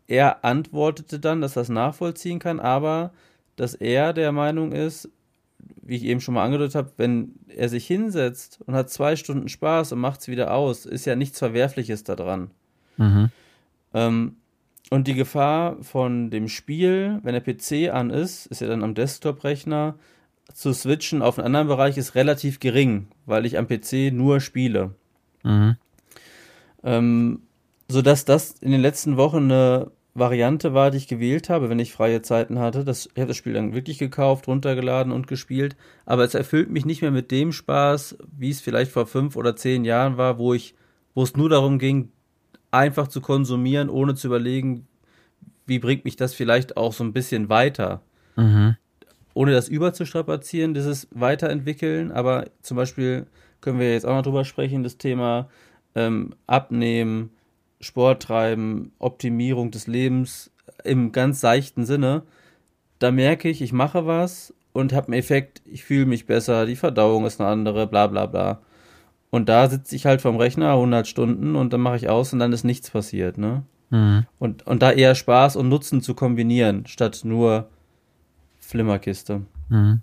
er 0.07 0.43
antwortete 0.43 1.21
dann, 1.21 1.39
dass 1.39 1.55
er 1.55 1.61
das 1.61 1.69
nachvollziehen 1.69 2.39
kann, 2.39 2.59
aber 2.59 3.13
dass 3.55 3.73
er 3.73 4.11
der 4.11 4.33
Meinung 4.33 4.73
ist, 4.73 5.09
wie 5.81 5.95
ich 5.95 6.03
eben 6.03 6.19
schon 6.19 6.33
mal 6.33 6.43
angedeutet 6.43 6.75
habe, 6.75 6.91
wenn 6.97 7.35
er 7.47 7.69
sich 7.69 7.87
hinsetzt 7.87 8.59
und 8.65 8.75
hat 8.75 8.89
zwei 8.89 9.15
Stunden 9.15 9.47
Spaß 9.47 9.93
und 9.93 9.99
macht 9.99 10.19
es 10.19 10.27
wieder 10.27 10.53
aus, 10.53 10.85
ist 10.85 11.05
ja 11.05 11.15
nichts 11.15 11.39
Verwerfliches 11.39 12.03
daran. 12.03 12.51
Mhm. 12.97 13.29
Ähm, 13.93 14.35
und 14.91 15.07
die 15.07 15.13
Gefahr 15.13 15.77
von 15.81 16.29
dem 16.29 16.49
Spiel, 16.49 17.19
wenn 17.23 17.33
der 17.33 17.41
PC 17.41 17.93
an 17.93 18.09
ist, 18.09 18.45
ist 18.47 18.59
ja 18.59 18.67
dann 18.67 18.83
am 18.83 18.93
Desktop-Rechner, 18.93 19.95
zu 20.53 20.73
switchen 20.73 21.21
auf 21.21 21.39
einen 21.39 21.45
anderen 21.45 21.67
Bereich 21.67 21.97
ist 21.97 22.13
relativ 22.13 22.59
gering, 22.59 23.07
weil 23.25 23.45
ich 23.45 23.57
am 23.57 23.67
PC 23.67 24.11
nur 24.11 24.41
spiele. 24.41 24.93
Mhm. 25.43 25.77
Ähm, 26.83 27.41
sodass 27.87 28.25
das 28.25 28.51
in 28.59 28.71
den 28.71 28.81
letzten 28.81 29.15
Wochen 29.15 29.49
eine 29.49 29.91
Variante 30.13 30.73
war, 30.73 30.91
die 30.91 30.97
ich 30.97 31.07
gewählt 31.07 31.49
habe, 31.49 31.69
wenn 31.69 31.79
ich 31.79 31.93
freie 31.93 32.21
Zeiten 32.21 32.59
hatte. 32.59 32.83
Das, 32.83 33.05
ich 33.05 33.17
habe 33.17 33.27
das 33.27 33.37
Spiel 33.37 33.53
dann 33.53 33.73
wirklich 33.73 33.97
gekauft, 33.97 34.49
runtergeladen 34.49 35.13
und 35.13 35.25
gespielt, 35.25 35.77
aber 36.05 36.25
es 36.25 36.33
erfüllt 36.33 36.69
mich 36.69 36.85
nicht 36.85 37.01
mehr 37.01 37.11
mit 37.11 37.31
dem 37.31 37.53
Spaß, 37.53 38.17
wie 38.37 38.49
es 38.49 38.59
vielleicht 38.59 38.91
vor 38.91 39.05
fünf 39.05 39.37
oder 39.37 39.55
zehn 39.55 39.85
Jahren 39.85 40.17
war, 40.17 40.37
wo 40.37 40.53
ich, 40.53 40.75
wo 41.13 41.23
es 41.23 41.37
nur 41.37 41.47
darum 41.47 41.79
ging, 41.79 42.11
einfach 42.71 43.07
zu 43.07 43.21
konsumieren, 43.21 43.89
ohne 43.89 44.15
zu 44.15 44.27
überlegen, 44.27 44.87
wie 45.65 45.79
bringt 45.79 46.05
mich 46.05 46.15
das 46.15 46.33
vielleicht 46.33 46.77
auch 46.77 46.93
so 46.93 47.03
ein 47.03 47.13
bisschen 47.13 47.49
weiter. 47.49 48.01
Mhm. 48.35 48.75
Ohne 49.33 49.51
das 49.51 49.69
überzustrapazieren, 49.69 50.73
dieses 50.73 51.07
Weiterentwickeln, 51.11 52.11
aber 52.11 52.45
zum 52.61 52.77
Beispiel 52.77 53.27
können 53.61 53.79
wir 53.79 53.93
jetzt 53.93 54.05
auch 54.05 54.15
noch 54.15 54.23
drüber 54.23 54.43
sprechen, 54.43 54.83
das 54.83 54.97
Thema 54.97 55.49
ähm, 55.95 56.31
Abnehmen, 56.47 57.29
Sport 57.79 58.23
treiben, 58.23 58.91
Optimierung 58.99 59.71
des 59.71 59.87
Lebens 59.87 60.51
im 60.83 61.11
ganz 61.11 61.39
seichten 61.39 61.85
Sinne, 61.85 62.23
da 62.99 63.11
merke 63.11 63.49
ich, 63.49 63.61
ich 63.61 63.73
mache 63.73 64.05
was 64.05 64.53
und 64.73 64.93
habe 64.93 65.07
einen 65.07 65.19
Effekt, 65.19 65.61
ich 65.65 65.83
fühle 65.83 66.05
mich 66.05 66.25
besser, 66.25 66.65
die 66.65 66.75
Verdauung 66.75 67.25
ist 67.25 67.39
eine 67.39 67.49
andere, 67.49 67.87
bla 67.87 68.07
bla 68.07 68.25
bla. 68.25 68.61
Und 69.31 69.47
da 69.49 69.69
sitze 69.69 69.95
ich 69.95 70.05
halt 70.05 70.21
vom 70.21 70.35
Rechner 70.35 70.73
100 70.73 71.07
Stunden 71.07 71.55
und 71.55 71.73
dann 71.73 71.81
mache 71.81 71.95
ich 71.95 72.09
aus 72.09 72.33
und 72.33 72.39
dann 72.39 72.51
ist 72.51 72.65
nichts 72.65 72.89
passiert, 72.91 73.37
ne? 73.37 73.63
Mhm. 73.89 74.25
Und, 74.39 74.67
und 74.67 74.81
da 74.81 74.91
eher 74.91 75.15
Spaß 75.15 75.55
und 75.55 75.69
Nutzen 75.69 76.01
zu 76.01 76.13
kombinieren, 76.13 76.85
statt 76.85 77.21
nur 77.23 77.69
Flimmerkiste. 78.59 79.41
Mhm. 79.69 80.01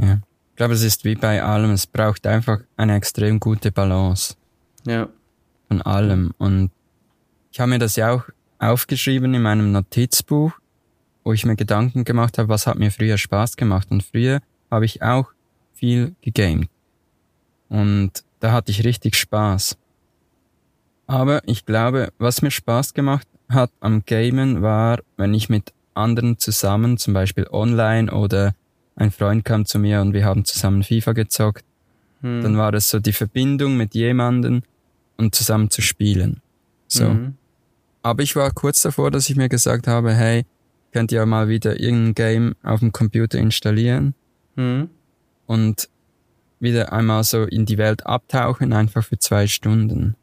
Ja. 0.00 0.20
Ich 0.50 0.56
glaube, 0.56 0.74
es 0.74 0.82
ist 0.82 1.04
wie 1.04 1.16
bei 1.16 1.42
allem, 1.42 1.72
es 1.72 1.86
braucht 1.86 2.26
einfach 2.26 2.60
eine 2.76 2.94
extrem 2.96 3.40
gute 3.40 3.72
Balance. 3.72 4.36
Ja. 4.86 5.08
Von 5.68 5.82
allem. 5.82 6.32
Und 6.38 6.70
ich 7.50 7.60
habe 7.60 7.70
mir 7.70 7.78
das 7.78 7.96
ja 7.96 8.12
auch 8.12 8.24
aufgeschrieben 8.58 9.34
in 9.34 9.42
meinem 9.42 9.72
Notizbuch, 9.72 10.52
wo 11.24 11.32
ich 11.32 11.44
mir 11.44 11.56
Gedanken 11.56 12.04
gemacht 12.04 12.38
habe, 12.38 12.48
was 12.48 12.66
hat 12.66 12.78
mir 12.78 12.90
früher 12.92 13.18
Spaß 13.18 13.56
gemacht. 13.56 13.88
Und 13.90 14.02
früher 14.02 14.40
habe 14.70 14.84
ich 14.84 15.02
auch 15.02 15.32
viel 15.74 16.14
gegamed. 16.20 16.68
Und 17.68 18.24
da 18.42 18.50
hatte 18.50 18.72
ich 18.72 18.84
richtig 18.84 19.14
Spaß. 19.14 19.78
Aber 21.06 21.42
ich 21.46 21.64
glaube, 21.64 22.12
was 22.18 22.42
mir 22.42 22.50
Spaß 22.50 22.92
gemacht 22.92 23.28
hat 23.48 23.70
am 23.78 24.04
Gamen 24.04 24.62
war, 24.62 24.98
wenn 25.16 25.32
ich 25.32 25.48
mit 25.48 25.72
anderen 25.94 26.38
zusammen, 26.38 26.98
zum 26.98 27.14
Beispiel 27.14 27.46
online 27.50 28.10
oder 28.10 28.54
ein 28.96 29.12
Freund 29.12 29.44
kam 29.44 29.64
zu 29.64 29.78
mir 29.78 30.00
und 30.00 30.12
wir 30.12 30.24
haben 30.24 30.44
zusammen 30.44 30.82
FIFA 30.82 31.12
gezockt, 31.12 31.64
hm. 32.20 32.42
dann 32.42 32.56
war 32.56 32.74
es 32.74 32.88
so 32.88 32.98
die 32.98 33.12
Verbindung 33.12 33.76
mit 33.76 33.94
jemandem 33.94 34.62
und 35.16 35.36
zusammen 35.36 35.70
zu 35.70 35.80
spielen. 35.80 36.40
So. 36.88 37.10
Mhm. 37.10 37.34
Aber 38.02 38.24
ich 38.24 38.34
war 38.34 38.50
kurz 38.50 38.82
davor, 38.82 39.12
dass 39.12 39.30
ich 39.30 39.36
mir 39.36 39.48
gesagt 39.48 39.86
habe, 39.86 40.12
hey, 40.12 40.44
könnt 40.92 41.12
ihr 41.12 41.24
mal 41.26 41.48
wieder 41.48 41.78
irgendein 41.78 42.14
Game 42.14 42.54
auf 42.64 42.80
dem 42.80 42.90
Computer 42.90 43.38
installieren 43.38 44.14
mhm. 44.56 44.90
und 45.46 45.88
wieder 46.62 46.92
einmal 46.92 47.24
so 47.24 47.44
in 47.44 47.66
die 47.66 47.78
Welt 47.78 48.06
abtauchen, 48.06 48.72
einfach 48.72 49.04
für 49.04 49.18
zwei 49.18 49.46
Stunden. 49.46 50.16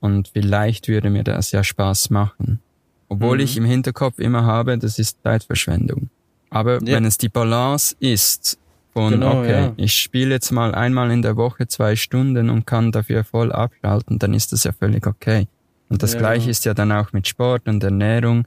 Und 0.00 0.28
vielleicht 0.28 0.88
würde 0.88 1.10
mir 1.10 1.24
das 1.24 1.50
ja 1.50 1.64
Spaß 1.64 2.10
machen. 2.10 2.60
Obwohl 3.08 3.38
mhm. 3.38 3.44
ich 3.44 3.56
im 3.56 3.64
Hinterkopf 3.64 4.18
immer 4.18 4.44
habe, 4.44 4.78
das 4.78 4.98
ist 4.98 5.22
Zeitverschwendung. 5.22 6.10
Aber 6.50 6.74
ja. 6.74 6.96
wenn 6.96 7.04
es 7.04 7.18
die 7.18 7.28
Balance 7.28 7.96
ist, 7.98 8.58
von, 8.92 9.12
genau, 9.12 9.40
okay, 9.40 9.50
ja. 9.50 9.72
ich 9.76 9.94
spiele 9.94 10.34
jetzt 10.34 10.50
mal 10.50 10.74
einmal 10.74 11.10
in 11.10 11.22
der 11.22 11.36
Woche 11.36 11.66
zwei 11.66 11.94
Stunden 11.96 12.50
und 12.50 12.66
kann 12.66 12.90
dafür 12.90 13.24
voll 13.24 13.52
abschalten, 13.52 14.18
dann 14.18 14.34
ist 14.34 14.52
das 14.52 14.64
ja 14.64 14.72
völlig 14.72 15.06
okay. 15.06 15.46
Und 15.88 16.02
das 16.02 16.14
ja. 16.14 16.18
gleiche 16.18 16.50
ist 16.50 16.64
ja 16.64 16.74
dann 16.74 16.92
auch 16.92 17.12
mit 17.12 17.28
Sport 17.28 17.68
und 17.68 17.82
Ernährung 17.82 18.46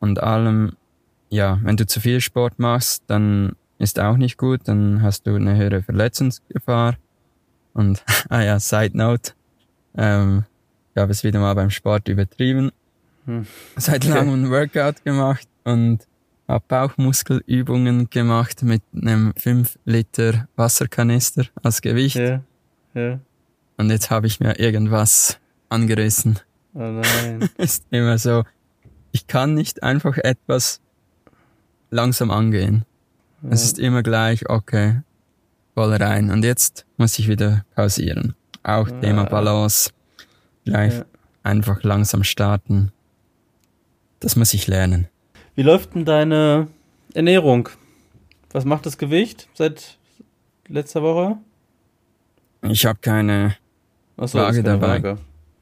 und 0.00 0.22
allem. 0.22 0.72
Ja, 1.30 1.58
wenn 1.62 1.76
du 1.76 1.86
zu 1.86 2.00
viel 2.00 2.20
Sport 2.20 2.58
machst, 2.58 3.02
dann 3.08 3.56
ist 3.78 4.00
auch 4.00 4.16
nicht 4.16 4.38
gut, 4.38 4.62
dann 4.64 5.02
hast 5.02 5.26
du 5.26 5.34
eine 5.34 5.56
höhere 5.56 5.82
Verletzungsgefahr. 5.82 6.96
Und, 7.72 8.04
ah 8.28 8.42
ja, 8.42 8.60
Side 8.60 8.96
Note, 8.96 9.32
ähm, 9.96 10.44
ich 10.94 11.00
habe 11.00 11.12
es 11.12 11.24
wieder 11.24 11.40
mal 11.40 11.54
beim 11.54 11.70
Sport 11.70 12.08
übertrieben, 12.08 12.70
hm. 13.26 13.46
seit 13.76 14.04
langem 14.04 14.44
ein 14.44 14.50
Workout 14.50 15.04
gemacht 15.04 15.48
und 15.64 16.06
habe 16.46 16.64
Bauchmuskelübungen 16.68 18.10
gemacht 18.10 18.62
mit 18.62 18.82
einem 18.94 19.32
5 19.36 19.78
Liter 19.84 20.46
Wasserkanister 20.56 21.46
als 21.62 21.80
Gewicht. 21.80 22.16
Ja, 22.16 22.42
ja. 22.94 23.18
Und 23.76 23.90
jetzt 23.90 24.10
habe 24.10 24.26
ich 24.26 24.40
mir 24.40 24.58
irgendwas 24.58 25.38
angerissen. 25.68 26.38
Oh 26.74 26.80
nein. 26.80 27.48
ist 27.56 27.84
immer 27.90 28.18
so. 28.18 28.44
ich 29.12 29.26
kann 29.26 29.54
nicht 29.54 29.82
einfach 29.82 30.18
etwas 30.18 30.80
langsam 31.90 32.30
angehen. 32.30 32.84
Ja. 33.44 33.50
Es 33.50 33.64
ist 33.64 33.78
immer 33.78 34.02
gleich, 34.02 34.48
okay, 34.48 35.02
voll 35.74 35.94
rein. 35.94 36.30
Und 36.30 36.44
jetzt 36.44 36.86
muss 36.96 37.18
ich 37.18 37.28
wieder 37.28 37.64
pausieren. 37.74 38.34
Auch 38.62 38.88
ja. 38.88 39.00
Thema 39.00 39.24
Balance. 39.24 39.90
Vielleicht 40.64 40.98
ja. 40.98 41.04
einfach 41.42 41.82
langsam 41.82 42.24
starten. 42.24 42.90
Das 44.20 44.36
muss 44.36 44.54
ich 44.54 44.66
lernen. 44.66 45.08
Wie 45.54 45.62
läuft 45.62 45.94
denn 45.94 46.06
deine 46.06 46.68
Ernährung? 47.12 47.68
Was 48.52 48.64
macht 48.64 48.86
das 48.86 48.96
Gewicht 48.96 49.48
seit 49.52 49.98
letzter 50.68 51.02
Woche? 51.02 51.36
Ich 52.62 52.86
habe 52.86 52.98
keine 53.02 53.56
so, 54.16 54.38
Waage 54.38 54.62
dabei. 54.62 55.02
Waage. 55.02 55.18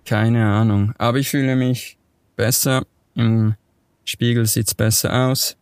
Keine 0.06 0.46
Ahnung. 0.46 0.94
Aber 0.98 1.18
ich 1.18 1.30
fühle 1.30 1.56
mich 1.56 1.98
besser. 2.36 2.84
Im 3.14 3.54
Spiegel 4.04 4.46
sieht's 4.46 4.74
besser 4.74 5.28
aus. 5.28 5.56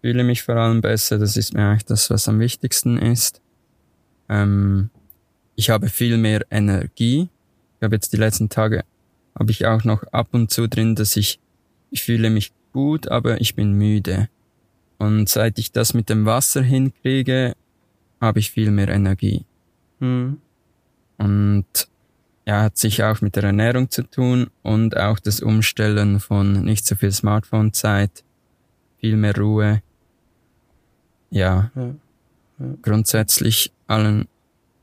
Fühle 0.00 0.24
mich 0.24 0.42
vor 0.42 0.56
allem 0.56 0.80
besser. 0.80 1.18
Das 1.18 1.36
ist 1.36 1.54
mir 1.54 1.66
eigentlich 1.66 1.84
das, 1.86 2.10
was 2.10 2.28
am 2.28 2.38
wichtigsten 2.38 2.98
ist. 2.98 3.40
Ähm, 4.28 4.90
ich 5.56 5.70
habe 5.70 5.88
viel 5.88 6.18
mehr 6.18 6.46
Energie. 6.50 7.28
Ich 7.78 7.82
habe 7.82 7.96
jetzt 7.96 8.12
die 8.12 8.16
letzten 8.16 8.48
Tage, 8.48 8.84
habe 9.36 9.50
ich 9.50 9.66
auch 9.66 9.84
noch 9.84 10.04
ab 10.04 10.28
und 10.32 10.50
zu 10.50 10.68
drin, 10.68 10.94
dass 10.94 11.16
ich, 11.16 11.40
ich 11.90 12.02
fühle 12.02 12.30
mich 12.30 12.52
gut, 12.72 13.08
aber 13.08 13.40
ich 13.40 13.54
bin 13.54 13.72
müde. 13.72 14.28
Und 14.98 15.28
seit 15.28 15.58
ich 15.58 15.72
das 15.72 15.94
mit 15.94 16.08
dem 16.08 16.26
Wasser 16.26 16.62
hinkriege, 16.62 17.54
habe 18.20 18.38
ich 18.38 18.50
viel 18.50 18.70
mehr 18.70 18.88
Energie. 18.88 19.44
Mhm. 20.00 20.38
Und 21.18 21.66
ja, 22.46 22.62
hat 22.62 22.78
sich 22.78 23.02
auch 23.02 23.20
mit 23.20 23.36
der 23.36 23.44
Ernährung 23.44 23.90
zu 23.90 24.02
tun 24.02 24.48
und 24.62 24.96
auch 24.96 25.18
das 25.18 25.40
Umstellen 25.40 26.18
von 26.18 26.64
nicht 26.64 26.86
so 26.86 26.94
viel 26.94 27.12
Smartphone-Zeit, 27.12 28.24
viel 29.00 29.16
mehr 29.16 29.36
Ruhe. 29.36 29.82
Ja, 31.30 31.70
ja, 31.74 31.94
ja. 32.58 32.66
grundsätzlich 32.82 33.72
allen, 33.86 34.26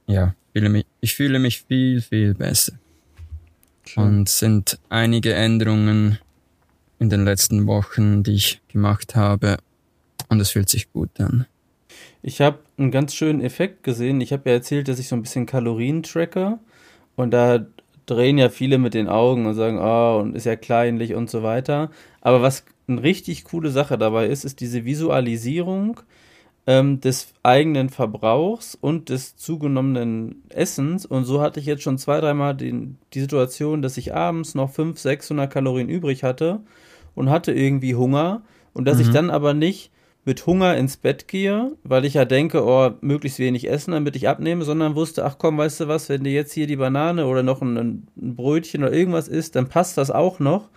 ja, 0.08 0.36
fühle 0.54 0.70
mich, 0.70 0.86
ich 1.02 1.16
fühle 1.16 1.40
mich 1.40 1.64
viel, 1.64 2.02
viel 2.02 2.34
besser. 2.34 2.74
Schön. 3.86 4.04
Und 4.04 4.30
sind 4.30 4.80
einige 4.90 5.34
Änderungen 5.34 6.18
in 7.00 7.10
den 7.10 7.26
letzten 7.26 7.68
Wochen, 7.68 8.24
die 8.24 8.36
ich 8.36 8.62
gemacht 8.70 9.16
habe. 9.16 9.58
Und 10.30 10.40
es 10.40 10.52
fühlt 10.52 10.70
sich 10.70 10.92
gut 10.92 11.20
an. 11.20 11.46
Ich 12.22 12.42
habe 12.42 12.60
einen 12.78 12.90
ganz 12.90 13.14
schönen 13.14 13.42
Effekt 13.42 13.84
gesehen. 13.84 14.22
Ich 14.22 14.34
habe 14.34 14.50
ja 14.50 14.56
erzählt, 14.56 14.88
dass 14.88 14.98
ich 14.98 15.08
so 15.08 15.16
ein 15.16 15.22
bisschen 15.22 15.46
Kalorien 15.46 16.04
tracke. 16.04 16.58
Und 17.16 17.32
da 17.32 17.66
drehen 18.06 18.38
ja 18.38 18.50
viele 18.50 18.78
mit 18.78 18.94
den 18.94 19.08
Augen 19.08 19.46
und 19.46 19.56
sagen, 19.56 19.78
oh, 19.80 20.22
und 20.22 20.36
ist 20.36 20.46
ja 20.46 20.56
kleinlich 20.56 21.14
und 21.14 21.30
so 21.30 21.44
weiter. 21.44 21.92
Aber 22.22 22.42
was 22.42 22.64
eine 22.88 23.04
richtig 23.04 23.44
coole 23.44 23.72
Sache 23.72 23.98
dabei 23.98 24.28
ist, 24.28 24.46
ist 24.46 24.60
diese 24.60 24.86
Visualisierung 24.86 26.00
ähm, 26.68 27.00
des 27.00 27.34
eigenen 27.44 27.90
Verbrauchs 27.90 28.76
und 28.80 29.10
des 29.10 29.38
zugenommenen 29.38 30.44
Essens. 30.50 31.06
Und 31.06 31.26
so 31.26 31.42
hatte 31.42 31.60
ich 31.60 31.66
jetzt 31.66 31.84
schon 31.84 31.98
zwei, 31.98 32.20
dreimal 32.20 32.56
die, 32.56 32.96
Situation, 33.14 33.82
dass 33.82 33.98
ich 33.98 34.16
abends 34.16 34.56
noch 34.56 34.72
500, 34.72 34.98
600 35.00 35.52
Kalorien 35.52 35.90
übrig 35.90 36.24
hatte 36.24 36.62
und 37.14 37.30
hatte 37.30 37.52
irgendwie 37.52 37.96
Hunger 37.96 38.42
und 38.74 38.86
dass 38.86 38.98
mhm. 38.98 39.04
ich 39.04 39.10
dann 39.12 39.30
aber 39.30 39.54
nicht 39.54 39.92
mit 40.26 40.48
Hunger 40.48 40.76
ins 40.76 40.98
Bett 40.98 41.28
gehe, 41.28 41.74
weil 41.84 42.04
ich 42.04 42.16
ja 42.16 42.26
denke, 42.26 42.66
oh, 42.66 42.92
möglichst 43.02 43.38
wenig 43.38 43.70
essen, 43.70 43.92
damit 43.92 44.16
ich 44.16 44.28
abnehme, 44.28 44.66
sondern 44.66 44.96
wusste, 44.96 45.24
ach 45.24 45.36
komm, 45.38 45.60
weißt 45.60 45.82
du 45.82 45.88
was, 45.88 46.10
wenn 46.10 46.24
du 46.24 46.32
jetzt 46.32 46.52
hier 46.52 46.66
die 46.66 46.78
Banane 46.78 47.28
oder 47.28 47.44
noch 47.44 47.62
ein, 47.62 47.78
ein 47.78 48.08
Brötchen 48.16 48.84
oder 48.84 48.92
irgendwas 48.92 49.28
isst, 49.28 49.56
dann 49.56 49.70
passt 49.70 50.00
das 50.00 50.10
auch 50.10 50.40
noch 50.40 50.70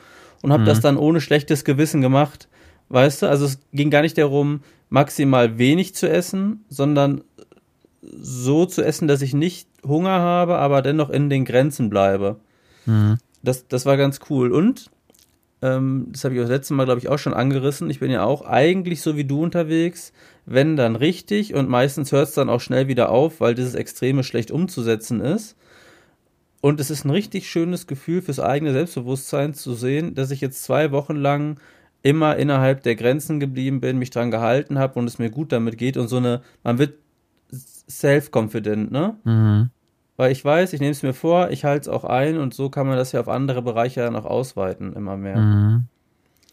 und 0.43 0.53
habe 0.53 0.63
mhm. 0.63 0.67
das 0.67 0.81
dann 0.81 0.99
ohne 0.99 1.23
schlechtes 1.23 1.65
Gewissen 1.65 2.03
gemacht, 2.03 2.49
weißt 2.91 3.23
du? 3.23 3.27
Also 3.27 3.47
es 3.47 3.59
ging 3.73 3.89
gar 3.89 4.03
nicht 4.03 4.19
darum, 4.19 4.61
maximal 4.89 5.59
wenig 5.59 5.95
zu 5.95 6.09
essen, 6.09 6.65
sondern 6.69 7.23
so 8.03 8.67
zu 8.67 8.85
essen, 8.85 9.09
dass 9.09 9.23
ich 9.23 9.35
nicht 9.35 9.69
Hunger 9.87 10.21
habe, 10.21 10.59
aber 10.59 10.83
dennoch 10.83 11.11
in 11.11 11.31
den 11.31 11.45
Grenzen 11.45 11.91
bleibe. 11.91 12.37
Mhm. 12.87 13.19
Das, 13.43 13.69
das 13.69 13.87
war 13.87 13.97
ganz 13.97 14.21
cool. 14.31 14.53
Und 14.53 14.91
ähm, 15.63 16.09
das 16.13 16.25
habe 16.25 16.35
ich 16.35 16.41
das 16.41 16.51
letzte 16.51 16.75
Mal, 16.75 16.85
glaube 16.85 17.01
ich, 17.01 17.09
auch 17.09 17.19
schon 17.19 17.35
angerissen. 17.35 17.91
Ich 17.91 18.01
bin 18.01 18.11
ja 18.11 18.25
auch 18.25 18.43
eigentlich 18.43 19.03
so 19.03 19.17
wie 19.17 19.25
du 19.25 19.43
unterwegs, 19.43 20.13
wenn 20.47 20.77
dann 20.77 20.97
richtig 20.97 21.55
und 21.55 21.69
meistens 21.69 22.13
hört 22.13 22.29
es 22.29 22.35
dann 22.35 22.49
auch 22.49 22.61
schnell 22.61 22.89
wieder 22.89 23.11
auf, 23.11 23.41
weil 23.41 23.55
dieses 23.55 23.75
Extreme 23.75 24.25
schlecht 24.25 24.51
umzusetzen 24.51 25.21
ist. 25.21 25.57
Und 26.61 26.81
es 26.81 26.91
ist 26.91 27.05
ein 27.05 27.11
richtig 27.11 27.49
schönes 27.49 27.87
Gefühl 27.87 28.21
fürs 28.23 28.41
eigene 28.41 28.73
Selbstbewusstsein 28.73 29.55
zu 29.55 29.75
sehen, 29.75 30.15
dass 30.15 30.33
ich 30.33 30.41
jetzt 30.41 30.65
zwei 30.65 30.91
Wochen 30.91 31.15
lang 31.15 31.61
immer 32.03 32.37
innerhalb 32.37 32.83
der 32.83 32.95
Grenzen 32.95 33.41
geblieben 33.41 33.81
bin, 33.81 33.99
mich 33.99 34.11
dran 34.11 34.31
gehalten 34.31 34.79
habe 34.79 34.99
und 34.99 35.07
es 35.07 35.19
mir 35.19 35.31
gut 35.31 35.53
damit 35.53 35.79
geht 35.79 35.97
und 35.97 36.09
so 36.09 36.17
eine, 36.17 36.43
man 36.63 36.79
wird 36.79 36.95
self-confident, 37.89 38.91
ne? 38.91 39.17
Mhm. 39.25 39.71
Weil 40.17 40.33
ich 40.33 40.45
weiß, 40.45 40.73
ich 40.73 40.81
nehme 40.81 40.93
es 40.93 41.03
mir 41.03 41.15
vor, 41.15 41.51
ich 41.51 41.65
halte 41.65 41.83
es 41.83 41.89
auch 41.89 42.05
ein 42.05 42.39
und 42.39 42.53
so 42.53 42.71
kann 42.71 42.87
man 42.87 42.97
das 42.97 43.13
ja 43.13 43.21
auf 43.21 43.29
andere 43.29 43.63
Bereiche 43.63 44.01
dann 44.01 44.17
auch 44.17 44.25
ausweiten, 44.25 44.95
immer 44.95 45.17
mehr. 45.17 45.39
Mhm. 45.39 45.85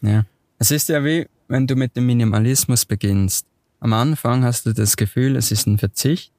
Ja. 0.02 0.24
Es 0.58 0.70
ist 0.70 0.88
ja 0.88 1.04
wie, 1.04 1.26
wenn 1.48 1.66
du 1.66 1.74
mit 1.74 1.96
dem 1.96 2.06
Minimalismus 2.06 2.84
beginnst. 2.84 3.46
Am 3.80 3.92
Anfang 3.92 4.44
hast 4.44 4.66
du 4.66 4.72
das 4.72 4.96
Gefühl, 4.96 5.36
es 5.36 5.50
ist 5.50 5.66
ein 5.66 5.78
Verzicht. 5.78 6.32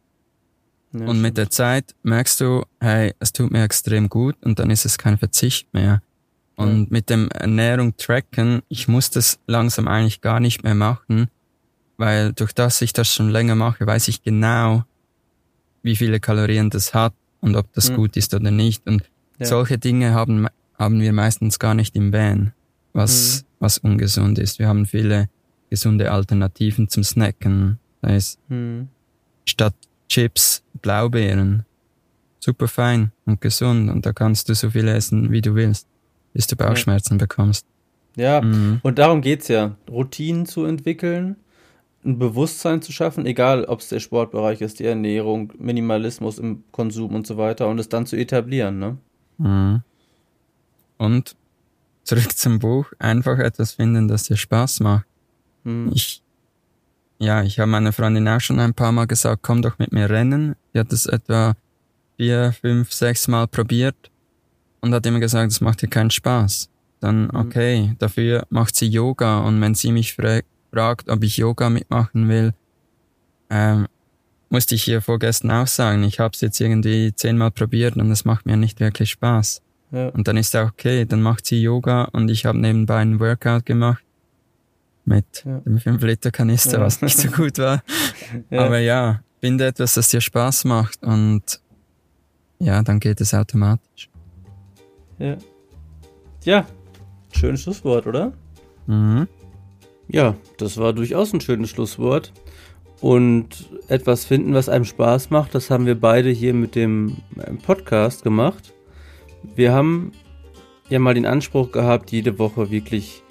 Ja, 0.93 1.01
und 1.01 1.07
stimmt. 1.07 1.21
mit 1.21 1.37
der 1.37 1.49
Zeit 1.49 1.95
merkst 2.03 2.39
du, 2.39 2.63
hey, 2.79 3.13
es 3.19 3.33
tut 3.33 3.51
mir 3.51 3.63
extrem 3.63 4.07
gut 4.09 4.35
und 4.43 4.59
dann 4.59 4.69
ist 4.69 4.85
es 4.85 4.97
kein 4.97 5.17
Verzicht 5.17 5.73
mehr. 5.73 6.01
Und 6.57 6.79
ja. 6.79 6.87
mit 6.89 7.09
dem 7.09 7.29
Ernährung 7.29 7.95
tracken, 7.97 8.63
ich 8.67 8.87
muss 8.87 9.11
das 9.11 9.39
langsam 9.45 9.87
eigentlich 9.87 10.21
gar 10.21 10.39
nicht 10.39 10.63
mehr 10.63 10.73
machen, 10.73 11.27
weil 11.97 12.33
durch 12.33 12.51
das 12.51 12.81
ich 12.81 12.93
das 12.93 13.13
schon 13.13 13.29
länger 13.29 13.55
mache, 13.55 13.85
weiß 13.85 14.07
ich 14.07 14.23
genau, 14.23 14.83
wie 15.83 15.95
viele 15.95 16.19
Kalorien 16.19 16.71
das 16.71 16.95
hat 16.95 17.13
und 17.41 17.55
ob 17.55 17.71
das 17.73 17.91
mhm. 17.91 17.95
gut 17.95 18.17
ist 18.17 18.33
oder 18.33 18.49
nicht. 18.49 18.87
Und 18.87 19.03
ja. 19.37 19.45
solche 19.45 19.77
Dinge 19.77 20.15
haben, 20.15 20.47
haben 20.79 20.99
wir 20.99 21.13
meistens 21.13 21.59
gar 21.59 21.75
nicht 21.75 21.95
im 21.95 22.11
Van, 22.11 22.53
was, 22.91 23.43
mhm. 23.43 23.45
was 23.59 23.77
ungesund 23.77 24.39
ist. 24.39 24.57
Wir 24.57 24.67
haben 24.67 24.87
viele 24.87 25.29
gesunde 25.69 26.11
Alternativen 26.11 26.89
zum 26.89 27.03
Snacken. 27.03 27.77
Da 28.01 28.15
ist 28.15 28.39
mhm. 28.49 28.87
statt 29.45 29.75
Chips 30.09 30.63
Blaubeeren. 30.81 31.65
Super 32.39 32.67
fein 32.67 33.11
und 33.25 33.41
gesund 33.41 33.91
und 33.91 34.05
da 34.05 34.13
kannst 34.13 34.49
du 34.49 34.55
so 34.55 34.71
viel 34.71 34.87
essen, 34.87 35.31
wie 35.31 35.41
du 35.41 35.53
willst, 35.53 35.87
bis 36.37 36.45
du 36.45 36.55
Bauchschmerzen 36.55 37.17
bekommst. 37.17 37.65
Ja, 38.15 38.41
mhm. 38.41 38.79
und 38.83 38.99
darum 38.99 39.21
geht's 39.21 39.47
ja. 39.47 39.75
Routinen 39.89 40.45
zu 40.45 40.65
entwickeln 40.65 41.35
ein 42.07 42.19
Bewusstsein 42.19 42.81
zu 42.81 42.91
schaffen, 42.91 43.25
egal 43.25 43.65
ob 43.65 43.81
es 43.81 43.89
der 43.89 43.99
Sportbereich 43.99 44.61
ist, 44.61 44.79
die 44.79 44.85
Ernährung, 44.85 45.51
Minimalismus 45.57 46.39
im 46.39 46.63
Konsum 46.71 47.13
und 47.13 47.27
so 47.27 47.37
weiter 47.37 47.67
und 47.67 47.79
es 47.79 47.89
dann 47.89 48.05
zu 48.05 48.15
etablieren, 48.15 48.79
ne? 48.79 48.97
Mhm. 49.37 49.81
Und 50.97 51.35
zurück 52.03 52.35
zum 52.35 52.59
Buch, 52.59 52.91
einfach 52.97 53.37
etwas 53.39 53.73
finden, 53.73 54.07
das 54.07 54.23
dir 54.23 54.37
Spaß 54.37 54.79
macht. 54.79 55.05
Mhm. 55.63 55.91
Ich, 55.93 56.21
ja, 57.19 57.43
ich 57.43 57.59
habe 57.59 57.69
meiner 57.69 57.91
Freundin 57.91 58.27
auch 58.27 58.39
schon 58.39 58.59
ein 58.59 58.73
paar 58.73 58.91
Mal 58.91 59.05
gesagt, 59.05 59.43
komm 59.43 59.61
doch 59.61 59.77
mit 59.77 59.91
mir 59.91 60.09
rennen. 60.09 60.55
Die 60.73 60.79
hat 60.79 60.93
es 60.93 61.07
etwa 61.07 61.55
vier, 62.15 62.53
fünf, 62.53 62.93
sechs 62.93 63.27
Mal 63.27 63.47
probiert 63.47 63.95
und 64.81 64.93
hat 64.93 65.05
immer 65.05 65.19
gesagt, 65.19 65.51
es 65.51 65.61
macht 65.61 65.83
ihr 65.83 65.89
keinen 65.89 66.11
Spaß. 66.11 66.69
Dann, 66.99 67.23
mhm. 67.23 67.35
okay, 67.35 67.95
dafür 67.99 68.45
macht 68.49 68.75
sie 68.75 68.87
Yoga 68.87 69.39
und 69.39 69.61
wenn 69.61 69.75
sie 69.75 69.91
mich 69.91 70.13
fragt, 70.13 70.47
gefragt, 70.77 71.09
ob 71.09 71.23
ich 71.23 71.37
Yoga 71.37 71.69
mitmachen 71.69 72.29
will. 72.29 72.53
Ähm, 73.49 73.87
musste 74.49 74.75
ich 74.75 74.83
hier 74.83 75.01
vorgestern 75.01 75.51
auch 75.51 75.67
sagen, 75.67 76.03
ich 76.03 76.19
habe 76.19 76.33
es 76.33 76.41
jetzt 76.41 76.59
irgendwie 76.59 77.13
zehnmal 77.13 77.51
probiert 77.51 77.97
und 77.97 78.11
es 78.11 78.25
macht 78.25 78.45
mir 78.45 78.57
nicht 78.57 78.79
wirklich 78.79 79.11
Spaß. 79.11 79.61
Ja. 79.91 80.09
Und 80.09 80.27
dann 80.27 80.37
ist 80.37 80.55
auch 80.55 80.69
okay, 80.69 81.05
dann 81.05 81.21
macht 81.21 81.45
sie 81.45 81.61
Yoga 81.61 82.05
und 82.05 82.29
ich 82.29 82.45
habe 82.45 82.57
nebenbei 82.57 82.97
einen 82.97 83.19
Workout 83.19 83.65
gemacht 83.65 84.03
mit 85.05 85.43
ja. 85.45 85.59
dem 85.59 85.77
5-Liter-Kanister, 85.77 86.79
ja. 86.79 86.81
was 86.81 87.01
nicht 87.01 87.17
so 87.17 87.29
gut 87.29 87.57
war. 87.57 87.81
Aber 88.51 88.79
ja, 88.79 89.21
finde 89.41 89.67
etwas, 89.67 89.95
das 89.95 90.09
dir 90.09 90.21
Spaß 90.21 90.65
macht 90.65 91.03
und 91.03 91.61
ja, 92.59 92.81
dann 92.83 92.99
geht 92.99 93.21
es 93.21 93.33
automatisch. 93.33 94.09
Ja. 95.19 95.37
Ja, 96.43 96.65
schönes 97.31 97.61
Schlusswort, 97.61 98.07
oder? 98.07 98.33
Mhm. 98.85 99.27
Ja, 100.07 100.35
das 100.57 100.77
war 100.77 100.93
durchaus 100.93 101.33
ein 101.33 101.41
schönes 101.41 101.69
Schlusswort. 101.69 102.31
Und 103.01 103.69
etwas 103.89 104.25
finden, 104.25 104.53
was 104.53 104.69
einem 104.69 104.85
Spaß 104.85 105.29
macht, 105.29 105.53
das 105.53 105.69
haben 105.69 105.85
wir 105.85 105.99
beide 105.99 106.29
hier 106.29 106.53
mit 106.53 106.75
dem 106.75 107.17
ähm, 107.45 107.59
Podcast 107.59 108.23
gemacht. 108.23 108.73
Wir 109.55 109.71
haben 109.71 110.13
ja 110.89 110.97
mal 110.99 111.13
den 111.13 111.25
Anspruch 111.25 111.71
gehabt, 111.71 112.11
jede 112.11 112.39
Woche 112.39 112.71
wirklich 112.71 113.21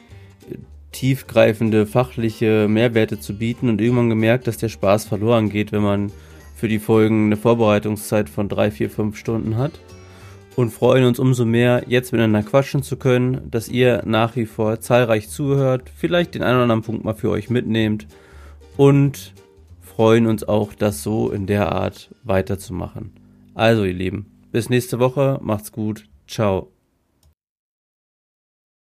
äh, 0.48 0.56
tiefgreifende 0.92 1.86
fachliche 1.86 2.68
Mehrwerte 2.68 3.18
zu 3.18 3.36
bieten 3.36 3.68
und 3.68 3.80
irgendwann 3.80 4.08
gemerkt, 4.08 4.46
dass 4.46 4.58
der 4.58 4.68
Spaß 4.68 5.06
verloren 5.06 5.48
geht, 5.48 5.72
wenn 5.72 5.82
man 5.82 6.12
für 6.54 6.68
die 6.68 6.78
Folgen 6.78 7.26
eine 7.26 7.36
Vorbereitungszeit 7.36 8.30
von 8.30 8.48
drei, 8.48 8.70
vier, 8.70 8.88
fünf 8.88 9.16
Stunden 9.16 9.56
hat. 9.56 9.72
Und 10.56 10.70
freuen 10.70 11.04
uns 11.04 11.18
umso 11.18 11.44
mehr, 11.44 11.84
jetzt 11.86 12.12
miteinander 12.12 12.42
quatschen 12.42 12.82
zu 12.82 12.96
können, 12.96 13.50
dass 13.50 13.68
ihr 13.68 14.02
nach 14.06 14.34
wie 14.36 14.46
vor 14.46 14.80
zahlreich 14.80 15.28
zuhört, 15.28 15.90
vielleicht 15.94 16.34
den 16.34 16.42
einen 16.42 16.54
oder 16.54 16.62
anderen 16.62 16.82
Punkt 16.82 17.04
mal 17.04 17.14
für 17.14 17.30
euch 17.30 17.50
mitnehmt 17.50 18.06
und 18.76 19.34
freuen 19.80 20.26
uns 20.26 20.44
auch, 20.44 20.74
das 20.74 21.02
so 21.02 21.30
in 21.30 21.46
der 21.46 21.72
Art 21.72 22.14
weiterzumachen. 22.24 23.12
Also 23.54 23.84
ihr 23.84 23.94
Lieben, 23.94 24.26
bis 24.50 24.70
nächste 24.70 24.98
Woche, 24.98 25.38
macht's 25.42 25.72
gut, 25.72 26.04
ciao. 26.26 26.75